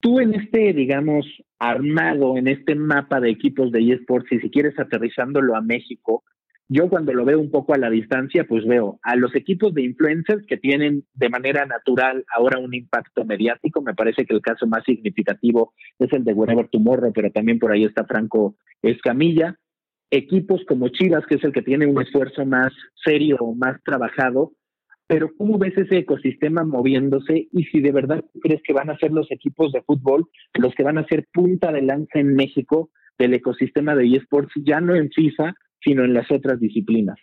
Tú 0.00 0.20
en 0.20 0.34
este, 0.34 0.72
digamos, 0.72 1.26
armado, 1.58 2.36
en 2.36 2.48
este 2.48 2.74
mapa 2.74 3.20
de 3.20 3.30
equipos 3.30 3.72
de 3.72 3.92
eSports, 3.92 4.32
y 4.32 4.38
si 4.38 4.50
quieres 4.50 4.78
aterrizándolo 4.78 5.56
a 5.56 5.60
México, 5.60 6.24
yo 6.68 6.88
cuando 6.88 7.12
lo 7.12 7.24
veo 7.24 7.38
un 7.38 7.50
poco 7.50 7.74
a 7.74 7.78
la 7.78 7.90
distancia, 7.90 8.44
pues 8.48 8.64
veo 8.64 8.98
a 9.02 9.16
los 9.16 9.34
equipos 9.34 9.74
de 9.74 9.82
influencers 9.82 10.46
que 10.46 10.56
tienen 10.56 11.04
de 11.12 11.28
manera 11.28 11.66
natural 11.66 12.24
ahora 12.34 12.58
un 12.58 12.72
impacto 12.72 13.24
mediático. 13.24 13.82
Me 13.82 13.94
parece 13.94 14.24
que 14.24 14.34
el 14.34 14.40
caso 14.40 14.66
más 14.66 14.82
significativo 14.84 15.74
es 15.98 16.12
el 16.12 16.24
de 16.24 16.32
Whenever 16.32 16.68
Tomorrow, 16.68 17.12
pero 17.12 17.30
también 17.30 17.58
por 17.58 17.72
ahí 17.72 17.84
está 17.84 18.04
Franco 18.04 18.56
Escamilla 18.80 19.58
equipos 20.12 20.60
como 20.68 20.88
Chivas, 20.88 21.24
que 21.26 21.36
es 21.36 21.44
el 21.44 21.52
que 21.52 21.62
tiene 21.62 21.86
un 21.86 22.00
esfuerzo 22.00 22.44
más 22.44 22.70
serio, 23.02 23.38
más 23.56 23.82
trabajado, 23.82 24.52
pero 25.06 25.30
¿cómo 25.36 25.58
ves 25.58 25.76
ese 25.76 25.98
ecosistema 25.98 26.64
moviéndose 26.64 27.48
y 27.50 27.64
si 27.64 27.80
de 27.80 27.92
verdad 27.92 28.22
crees 28.42 28.60
que 28.62 28.74
van 28.74 28.90
a 28.90 28.98
ser 28.98 29.10
los 29.10 29.30
equipos 29.30 29.72
de 29.72 29.82
fútbol 29.82 30.28
los 30.54 30.74
que 30.74 30.84
van 30.84 30.98
a 30.98 31.06
ser 31.06 31.26
punta 31.32 31.72
de 31.72 31.82
lanza 31.82 32.18
en 32.18 32.34
México 32.34 32.90
del 33.18 33.34
ecosistema 33.34 33.94
de 33.94 34.06
eSports, 34.06 34.52
ya 34.64 34.80
no 34.80 34.94
en 34.94 35.10
FIFA, 35.10 35.54
sino 35.80 36.04
en 36.04 36.14
las 36.14 36.30
otras 36.30 36.60
disciplinas? 36.60 37.16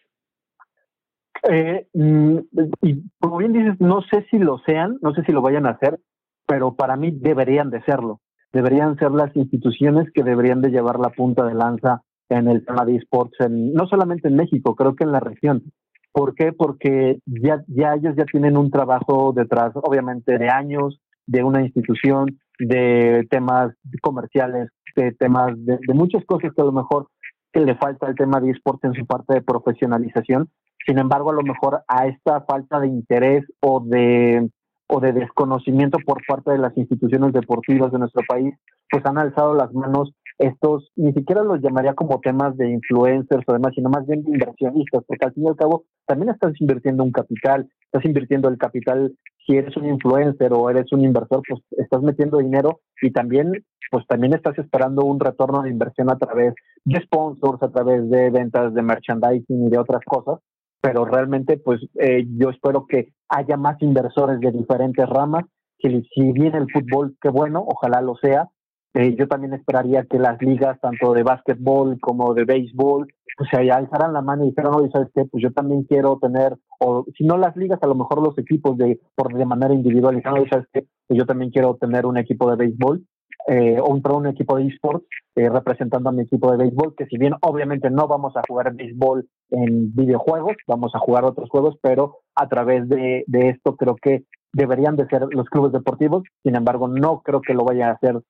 Eh, 1.49 1.88
mm, 1.93 2.38
y 2.82 3.04
como 3.19 3.38
bien 3.38 3.54
dices, 3.54 3.80
no 3.80 4.02
sé 4.02 4.25
si 4.32 4.39
lo 4.39 4.60
sean, 4.65 4.97
no 5.02 5.13
sé 5.13 5.23
si 5.23 5.32
lo 5.32 5.41
vayan 5.41 5.67
a 5.67 5.71
hacer, 5.71 5.99
pero 6.47 6.75
para 6.75 6.95
mí 6.95 7.12
deberían 7.12 7.69
de 7.69 7.84
serlo. 7.84 8.21
Deberían 8.52 8.97
ser 8.97 9.12
las 9.12 9.36
instituciones 9.36 10.12
que 10.12 10.23
deberían 10.23 10.62
de 10.62 10.71
llevar 10.71 10.99
la 10.99 11.12
punta 11.12 11.45
de 11.45 11.54
lanza 11.54 12.02
en 12.30 12.48
el 12.48 12.65
tema 12.65 12.86
de 12.86 12.96
esports, 12.96 13.38
no 13.50 13.88
solamente 13.88 14.28
en 14.28 14.36
México, 14.36 14.76
creo 14.76 14.96
que 14.96 15.04
en 15.04 15.12
la 15.12 15.20
región. 15.20 15.63
¿Por 16.12 16.36
qué? 16.36 16.54
Porque 16.54 17.20
ya, 17.26 17.63
ya 17.68 17.94
ellos 17.94 18.15
ya 18.18 18.26
tienen 18.26 18.58
un 18.58 18.72
trabajo 18.72 19.34
detrás, 19.36 19.72
obviamente, 19.76 20.38
de 20.38 20.50
años, 20.50 21.00
de 21.28 21.44
una 21.44 21.62
institución, 21.62 22.39
de 22.60 23.28
temas 23.30 23.74
comerciales, 24.02 24.70
de 24.96 25.12
temas 25.13 25.54
de, 25.58 25.80
muchas 25.94 26.26
cosas 26.26 26.52
que 26.54 26.62
a 26.62 26.65
lo 26.65 26.72
mejor 26.72 27.08
le 27.54 27.76
falta 27.76 28.08
el 28.08 28.15
tema 28.15 28.39
de 28.39 28.52
esports 28.52 28.84
en 28.84 28.94
su 28.94 29.06
parte 29.06 29.36
de 29.36 29.42
profesionalización, 29.42 30.50
Sin 30.86 30.98
embargo, 30.98 31.32
a 31.32 31.34
lo 31.34 31.44
mejor 31.44 31.84
a 31.88 32.08
esta 32.08 32.42
falta 32.42 32.80
de 32.80 32.88
interés 32.88 33.44
o 33.62 33.82
de 33.86 34.50
o 34.89 34.99
de 34.99 35.13
desconocimiento 35.13 35.99
por 36.06 36.17
parte 36.28 36.52
de 36.52 36.58
las 36.58 36.75
instituciones 36.78 37.32
deportivas 37.32 37.91
de 37.91 37.99
nuestro 37.99 38.23
país, 38.28 38.56
pues 38.89 39.06
han 39.06 39.19
alzado 39.19 39.54
las 39.54 39.71
manos 39.73 40.12
estos, 40.39 40.91
ni 40.95 41.13
siquiera 41.13 41.43
los 41.43 41.62
llamaría 41.62 41.93
como 41.93 42.19
temas 42.21 42.58
de 42.58 42.69
influencers 42.71 43.43
o 43.45 43.54
demás, 43.54 43.73
sino 43.75 43.89
más 43.89 44.08
bien 44.08 44.23
de 44.23 44.32
inversionistas, 44.32 45.04
porque 45.06 45.25
al 45.25 45.34
fin 45.34 45.43
y 45.45 45.47
al 45.49 45.56
cabo 45.56 45.84
también 46.08 46.30
estás 46.30 46.54
invirtiendo 46.60 47.04
un 47.04 47.12
capital, 47.12 47.69
estás 47.86 48.06
invirtiendo 48.06 48.49
el 48.49 48.58
capital, 48.58 49.13
si 49.45 49.58
eres 49.58 49.75
un 49.78 49.88
influencer 49.88 50.54
o 50.54 50.69
eres 50.69 50.91
un 50.91 51.04
inversor, 51.04 51.41
pues 51.47 51.62
estás 51.71 52.02
metiendo 52.02 52.38
dinero 52.38 52.80
y 53.02 53.12
también, 53.12 53.52
pues 53.91 54.08
también 54.08 54.34
estás 54.34 54.58
esperando 54.58 55.04
un 55.04 55.19
retorno 55.19 55.62
de 55.62 55.69
inversión 55.69 56.10
a 56.10 56.17
través 56.17 56.54
de 56.86 57.02
sponsors, 57.02 57.62
a 57.62 57.69
través 57.69 58.10
de 58.10 58.30
ventas 58.30 58.73
de 58.73 58.82
merchandising 58.82 59.67
y 59.67 59.69
de 59.69 59.78
otras 59.78 60.02
cosas, 60.06 60.39
pero 60.82 61.06
realmente 61.06 61.58
pues 61.58 61.82
eh, 62.00 62.26
yo 62.38 62.50
espero 62.50 62.86
que 62.88 63.13
haya 63.30 63.58
más 63.58 63.82
inversores 63.82 64.39
de 64.39 64.52
diferentes 64.52 65.08
ramas, 65.08 65.46
que 65.78 66.04
si 66.13 66.32
viene 66.32 66.58
el 66.58 66.72
fútbol, 66.72 67.15
qué 67.22 67.30
bueno, 67.30 67.63
ojalá 67.65 68.02
lo 68.02 68.15
sea, 68.15 68.50
eh, 68.96 69.15
yo 69.15 69.28
también 69.28 69.54
esperaría 69.54 70.06
que 70.10 70.18
las 70.18 70.42
ligas, 70.42 70.80
tanto 70.82 71.13
de 71.13 71.24
básquetbol 71.24 72.00
como 72.00 72.34
de 72.34 72.44
béisbol, 72.44 73.08
pues 73.38 73.50
se 73.52 73.72
alzaran 73.72 74.13
la 74.13 74.22
mano 74.22 74.44
y 74.44 74.50
dijeran, 74.50 74.74
oye, 74.74 74.89
¿sabes 74.92 75.10
qué? 75.13 75.26
Pues 75.26 75.44
yo 75.44 75.52
también 75.54 75.84
quiero 75.84 76.18
tener, 76.20 76.58
o 76.80 77.06
si 77.15 77.24
no 77.24 77.38
las 77.38 77.56
ligas, 77.56 77.80
a 77.84 77.88
lo 77.88 77.96
mejor 77.96 78.22
los 78.22 78.38
equipos 78.38 78.78
de 78.78 79.00
por 79.15 79.34
de 79.34 79.46
manera 79.46 79.74
individual, 79.74 80.18
y 80.18 80.22
¿sabes 80.22 80.68
qué? 80.74 80.86
Pues 81.08 81.18
yo 81.20 81.26
también 81.26 81.52
quiero 81.52 81.76
tener 81.76 82.06
un 82.08 82.18
equipo 82.18 82.50
de 82.50 82.58
béisbol, 82.58 83.06
eh, 83.52 83.82
un, 83.82 84.02
un 84.06 84.28
equipo 84.28 84.58
de 84.58 84.68
esports 84.68 85.08
eh, 85.36 85.50
representando 85.50 86.10
a 86.10 86.12
mi 86.12 86.22
equipo 86.22 86.52
de 86.52 86.58
béisbol, 86.58 86.94
que 86.96 87.08
si 87.08 87.18
bien 87.18 87.34
obviamente 87.42 87.90
no 87.90 88.08
vamos 88.08 88.38
a 88.38 88.44
jugar 88.48 88.76
béisbol 88.76 89.28
en 89.50 89.92
videojuegos, 89.96 90.56
vamos 90.68 90.94
a 90.94 91.00
jugar 91.00 91.26
otros 91.26 91.50
juegos, 91.50 91.76
pero 91.82 92.20
a 92.36 92.48
través 92.48 92.88
de, 92.88 93.24
de 93.26 93.50
esto 93.50 93.76
creo 93.76 93.96
que 93.96 94.26
deberían 94.54 94.96
de 94.96 95.08
ser 95.08 95.26
los 95.32 95.50
clubes 95.50 95.72
deportivos, 95.72 96.24
sin 96.44 96.56
embargo 96.56 96.88
no 96.88 97.22
creo 97.22 97.42
que 97.42 97.56
lo 97.56 97.64
vaya 97.64 97.88
a 97.90 97.94
hacer 97.94 98.22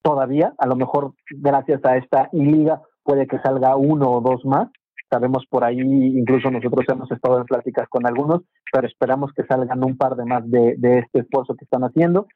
todavía, 0.00 0.54
a 0.58 0.66
lo 0.68 0.76
mejor 0.76 1.12
gracias 1.28 1.84
a 1.84 1.96
esta 1.96 2.28
liga 2.32 2.80
puede 3.02 3.26
que 3.26 3.40
salga 3.40 3.74
uno 3.74 4.12
o 4.12 4.20
dos 4.20 4.44
más, 4.44 4.68
sabemos 5.10 5.44
por 5.50 5.64
ahí, 5.64 5.80
incluso 5.80 6.52
nosotros 6.52 6.84
hemos 6.88 7.10
estado 7.10 7.38
en 7.38 7.46
pláticas 7.46 7.88
con 7.88 8.06
algunos, 8.06 8.42
pero 8.72 8.86
esperamos 8.86 9.32
que 9.32 9.42
salgan 9.42 9.82
un 9.82 9.96
par 9.96 10.14
de 10.14 10.24
más 10.24 10.48
de, 10.48 10.76
de 10.78 11.00
este 11.00 11.20
esfuerzo 11.20 11.56
que 11.56 11.64
están 11.64 11.82
haciendo 11.82 12.28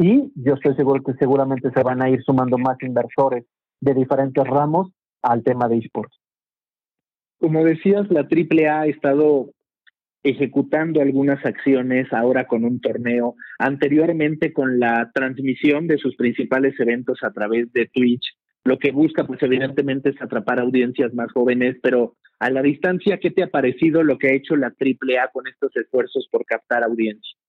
y 0.00 0.32
yo 0.34 0.54
estoy 0.54 0.74
seguro 0.76 1.02
que 1.02 1.12
seguramente 1.18 1.70
se 1.70 1.82
van 1.82 2.00
a 2.02 2.08
ir 2.08 2.22
sumando 2.22 2.56
más 2.56 2.78
inversores 2.80 3.44
de 3.80 3.92
diferentes 3.92 4.42
ramos 4.44 4.90
al 5.20 5.42
tema 5.42 5.68
de 5.68 5.76
esports. 5.76 6.18
Como 7.38 7.62
decías, 7.64 8.10
la 8.10 8.20
AAA 8.20 8.80
ha 8.80 8.86
estado 8.86 9.50
ejecutando 10.22 11.02
algunas 11.02 11.44
acciones 11.44 12.10
ahora 12.12 12.46
con 12.46 12.64
un 12.64 12.80
torneo, 12.80 13.34
anteriormente 13.58 14.54
con 14.54 14.78
la 14.78 15.10
transmisión 15.14 15.86
de 15.86 15.98
sus 15.98 16.16
principales 16.16 16.78
eventos 16.80 17.18
a 17.22 17.30
través 17.30 17.70
de 17.72 17.90
Twitch. 17.92 18.24
Lo 18.64 18.78
que 18.78 18.92
busca, 18.92 19.24
pues 19.26 19.42
evidentemente, 19.42 20.10
es 20.10 20.22
atrapar 20.22 20.60
audiencias 20.60 21.12
más 21.12 21.30
jóvenes, 21.32 21.76
pero 21.82 22.16
a 22.38 22.50
la 22.50 22.62
distancia, 22.62 23.18
¿qué 23.18 23.30
te 23.30 23.42
ha 23.42 23.48
parecido 23.48 24.02
lo 24.02 24.16
que 24.16 24.28
ha 24.28 24.34
hecho 24.34 24.56
la 24.56 24.68
AAA 24.68 25.28
con 25.32 25.46
estos 25.46 25.76
esfuerzos 25.76 26.26
por 26.30 26.46
captar 26.46 26.84
audiencia? 26.84 27.39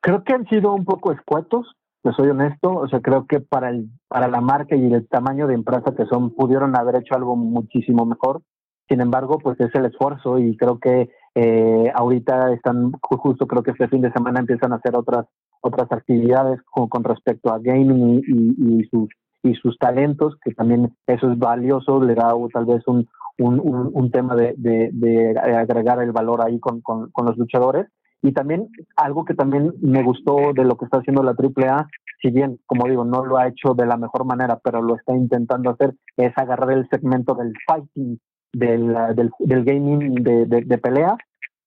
Creo 0.00 0.24
que 0.24 0.34
han 0.34 0.46
sido 0.48 0.72
un 0.74 0.84
poco 0.84 1.12
escuetos, 1.12 1.76
te 2.02 2.12
soy 2.12 2.28
honesto, 2.28 2.72
o 2.72 2.88
sea, 2.88 3.00
creo 3.00 3.26
que 3.26 3.40
para 3.40 3.70
el 3.70 3.88
para 4.08 4.28
la 4.28 4.40
marca 4.40 4.76
y 4.76 4.92
el 4.92 5.08
tamaño 5.08 5.46
de 5.46 5.54
empresa 5.54 5.94
que 5.96 6.06
son 6.06 6.34
pudieron 6.34 6.76
haber 6.76 6.96
hecho 6.96 7.14
algo 7.14 7.36
muchísimo 7.36 8.06
mejor. 8.06 8.42
Sin 8.88 9.00
embargo, 9.00 9.38
pues 9.38 9.60
es 9.60 9.74
el 9.74 9.84
esfuerzo 9.84 10.38
y 10.38 10.56
creo 10.56 10.78
que 10.78 11.10
eh, 11.34 11.92
ahorita 11.94 12.52
están, 12.54 12.92
justo 13.02 13.46
creo 13.46 13.62
que 13.62 13.72
este 13.72 13.88
fin 13.88 14.00
de 14.00 14.12
semana 14.12 14.40
empiezan 14.40 14.72
a 14.72 14.76
hacer 14.76 14.96
otras 14.96 15.26
otras 15.60 15.90
actividades 15.92 16.60
con, 16.62 16.88
con 16.88 17.04
respecto 17.04 17.52
a 17.52 17.58
gaming 17.58 18.22
y, 18.26 18.84
sus 18.84 19.08
y 19.42 19.54
sus 19.54 19.78
talentos, 19.78 20.36
que 20.42 20.52
también 20.54 20.96
eso 21.06 21.30
es 21.30 21.38
valioso, 21.38 22.02
le 22.02 22.14
da 22.14 22.32
tal 22.52 22.66
vez 22.66 22.82
un, 22.86 23.08
un, 23.38 23.60
un, 23.92 24.10
tema 24.10 24.34
de, 24.34 24.54
de, 24.56 25.38
agregar 25.38 26.02
el 26.02 26.12
valor 26.12 26.42
ahí 26.42 26.58
con, 26.58 26.80
con, 26.80 27.10
los 27.24 27.36
luchadores. 27.36 27.86
Y 28.22 28.32
también 28.32 28.68
algo 28.96 29.24
que 29.24 29.34
también 29.34 29.72
me 29.80 30.02
gustó 30.02 30.52
de 30.54 30.64
lo 30.64 30.76
que 30.76 30.86
está 30.86 30.98
haciendo 30.98 31.22
la 31.22 31.36
AAA, 31.38 31.86
si 32.20 32.30
bien, 32.30 32.58
como 32.66 32.88
digo, 32.88 33.04
no 33.04 33.24
lo 33.24 33.38
ha 33.38 33.46
hecho 33.46 33.74
de 33.74 33.86
la 33.86 33.96
mejor 33.96 34.24
manera, 34.24 34.58
pero 34.62 34.82
lo 34.82 34.96
está 34.96 35.14
intentando 35.14 35.70
hacer, 35.70 35.94
es 36.16 36.32
agarrar 36.36 36.72
el 36.72 36.88
segmento 36.88 37.34
del 37.34 37.52
fighting, 37.66 38.18
del, 38.52 38.94
del, 39.38 39.64
gaming 39.64 40.14
de, 40.14 40.46
de, 40.46 40.78
pelea 40.78 41.16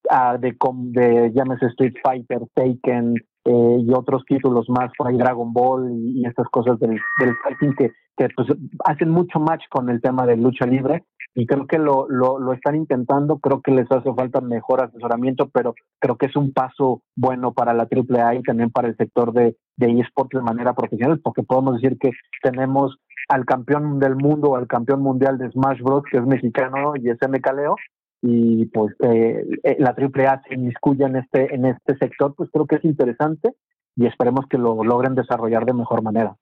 uh, 0.09 0.37
de, 0.39 0.57
de 0.99 1.31
llámese 1.33 1.67
Street 1.67 1.93
Fighter, 2.03 2.41
Taken 2.53 3.15
eh, 3.45 3.77
y 3.79 3.93
otros 3.93 4.23
títulos 4.25 4.67
más, 4.69 4.91
por 4.97 5.07
ahí 5.07 5.17
Dragon 5.17 5.53
Ball 5.53 5.89
y, 5.93 6.25
estas 6.25 6.47
cosas 6.49 6.79
del, 6.79 6.99
del 7.19 7.35
fighting 7.43 7.75
que, 7.75 7.91
que 8.17 8.27
pues, 8.35 8.49
hacen 8.83 9.09
mucho 9.09 9.39
match 9.39 9.63
con 9.69 9.89
el 9.89 10.01
tema 10.01 10.25
de 10.25 10.37
lucha 10.37 10.65
libre 10.65 11.05
y 11.33 11.45
creo 11.45 11.65
que 11.65 11.77
lo, 11.77 12.07
lo, 12.09 12.39
lo 12.39 12.53
están 12.53 12.75
intentando, 12.75 13.39
creo 13.39 13.61
que 13.61 13.71
les 13.71 13.89
hace 13.91 14.13
falta 14.13 14.41
mejor 14.41 14.83
asesoramiento, 14.83 15.49
pero 15.49 15.75
creo 15.99 16.17
que 16.17 16.25
es 16.25 16.35
un 16.35 16.51
paso 16.51 17.03
bueno 17.15 17.53
para 17.53 17.73
la 17.73 17.87
AAA 17.89 18.35
y 18.35 18.43
también 18.43 18.69
para 18.69 18.89
el 18.89 18.97
sector 18.97 19.31
de, 19.31 19.55
de 19.77 19.99
eSports 19.99 20.37
de 20.37 20.41
manera 20.41 20.73
profesional, 20.73 21.19
porque 21.21 21.43
podemos 21.43 21.81
decir 21.81 21.97
que 21.97 22.11
tenemos 22.43 22.97
al 23.29 23.45
campeón 23.45 23.99
del 23.99 24.15
mundo, 24.15 24.55
al 24.55 24.67
campeón 24.67 25.01
mundial 25.01 25.37
de 25.37 25.49
Smash 25.51 25.81
Bros, 25.81 26.03
que 26.11 26.17
es 26.17 26.25
mexicano 26.25 26.93
y 26.97 27.09
es 27.09 27.17
MK 27.21 27.53
Leo, 27.55 27.75
y 28.21 28.65
pues 28.65 28.93
eh, 28.99 29.45
eh 29.63 29.77
la 29.79 29.95
AAA 29.97 30.43
se 30.47 30.55
inmiscuya 30.55 31.07
en 31.07 31.15
este, 31.15 31.55
en 31.55 31.65
este 31.65 31.97
sector, 31.97 32.35
pues 32.35 32.49
creo 32.51 32.67
que 32.67 32.75
es 32.75 32.85
interesante 32.85 33.53
y 33.95 34.05
esperemos 34.05 34.45
que 34.49 34.57
lo 34.57 34.83
logren 34.83 35.15
desarrollar 35.15 35.65
de 35.65 35.73
mejor 35.73 36.03
manera. 36.03 36.35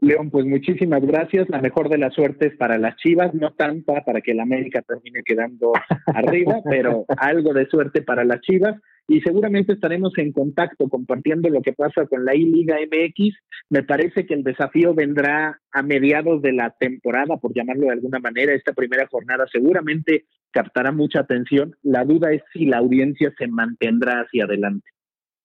León, 0.00 0.30
pues 0.30 0.46
muchísimas 0.46 1.02
gracias. 1.02 1.48
La 1.50 1.60
mejor 1.60 1.88
de 1.88 1.98
las 1.98 2.14
suertes 2.14 2.56
para 2.56 2.78
las 2.78 2.96
Chivas, 2.96 3.34
no 3.34 3.52
tanta 3.52 4.02
para 4.04 4.20
que 4.20 4.32
el 4.32 4.40
América 4.40 4.82
termine 4.82 5.22
quedando 5.24 5.72
arriba, 6.06 6.60
pero 6.64 7.04
algo 7.16 7.52
de 7.52 7.66
suerte 7.66 8.02
para 8.02 8.24
las 8.24 8.40
Chivas 8.40 8.76
y 9.10 9.20
seguramente 9.22 9.72
estaremos 9.72 10.16
en 10.18 10.30
contacto 10.30 10.88
compartiendo 10.88 11.48
lo 11.48 11.62
que 11.62 11.72
pasa 11.72 12.06
con 12.06 12.24
la 12.24 12.36
I-Liga 12.36 12.76
MX. 12.76 13.36
Me 13.68 13.82
parece 13.82 14.24
que 14.24 14.34
el 14.34 14.44
desafío 14.44 14.94
vendrá 14.94 15.60
a 15.72 15.82
mediados 15.82 16.40
de 16.42 16.52
la 16.52 16.70
temporada, 16.78 17.36
por 17.38 17.52
llamarlo 17.52 17.86
de 17.86 17.92
alguna 17.92 18.20
manera. 18.20 18.54
Esta 18.54 18.72
primera 18.72 19.08
jornada 19.08 19.46
seguramente 19.50 20.26
captará 20.52 20.92
mucha 20.92 21.20
atención. 21.20 21.74
La 21.82 22.04
duda 22.04 22.32
es 22.32 22.42
si 22.52 22.66
la 22.66 22.78
audiencia 22.78 23.34
se 23.36 23.48
mantendrá 23.48 24.20
hacia 24.20 24.44
adelante. 24.44 24.88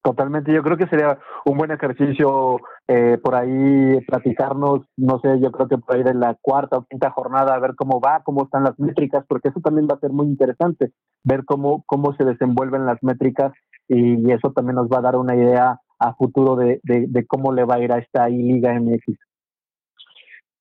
Totalmente, 0.05 0.53
yo 0.53 0.61
creo 0.61 0.77
que 0.77 0.85
sería 0.85 1.17
un 1.45 1.57
buen 1.57 1.71
ejercicio 1.71 2.59
eh, 2.87 3.17
por 3.23 3.33
ahí 3.33 3.99
platicarnos, 4.05 4.81
no 4.97 5.19
sé, 5.19 5.39
yo 5.41 5.51
creo 5.51 5.67
que 5.67 5.79
por 5.79 5.95
ahí 5.95 6.03
de 6.03 6.13
la 6.13 6.37
cuarta 6.39 6.77
o 6.77 6.85
quinta 6.85 7.09
jornada, 7.09 7.55
a 7.55 7.59
ver 7.59 7.73
cómo 7.75 7.99
va, 7.99 8.21
cómo 8.23 8.43
están 8.43 8.65
las 8.65 8.79
métricas, 8.79 9.25
porque 9.27 9.49
eso 9.49 9.61
también 9.61 9.87
va 9.89 9.95
a 9.95 9.99
ser 9.99 10.11
muy 10.11 10.27
interesante, 10.27 10.91
ver 11.23 11.43
cómo, 11.43 11.83
cómo 11.87 12.15
se 12.17 12.23
desenvuelven 12.23 12.85
las 12.85 13.01
métricas 13.01 13.51
y, 13.87 14.31
eso 14.31 14.51
también 14.51 14.75
nos 14.75 14.89
va 14.89 14.99
a 14.99 15.01
dar 15.01 15.15
una 15.15 15.35
idea 15.35 15.79
a 15.97 16.13
futuro 16.13 16.55
de, 16.55 16.79
de, 16.83 17.25
cómo 17.25 17.51
le 17.51 17.65
va 17.65 17.75
a 17.75 17.79
ir 17.79 17.91
a 17.91 17.97
esta 17.97 18.29
I-Liga 18.29 18.79
MX. 18.79 19.17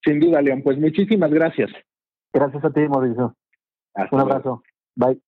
Sin 0.06 0.20
duda, 0.20 0.40
León, 0.40 0.62
pues 0.64 0.80
muchísimas 0.80 1.30
gracias. 1.30 1.70
Gracias 2.32 2.64
a 2.64 2.70
ti, 2.70 2.88
Mauricio. 2.88 3.36
un 4.10 4.20
abrazo. 4.20 4.62
Bye. 4.96 5.20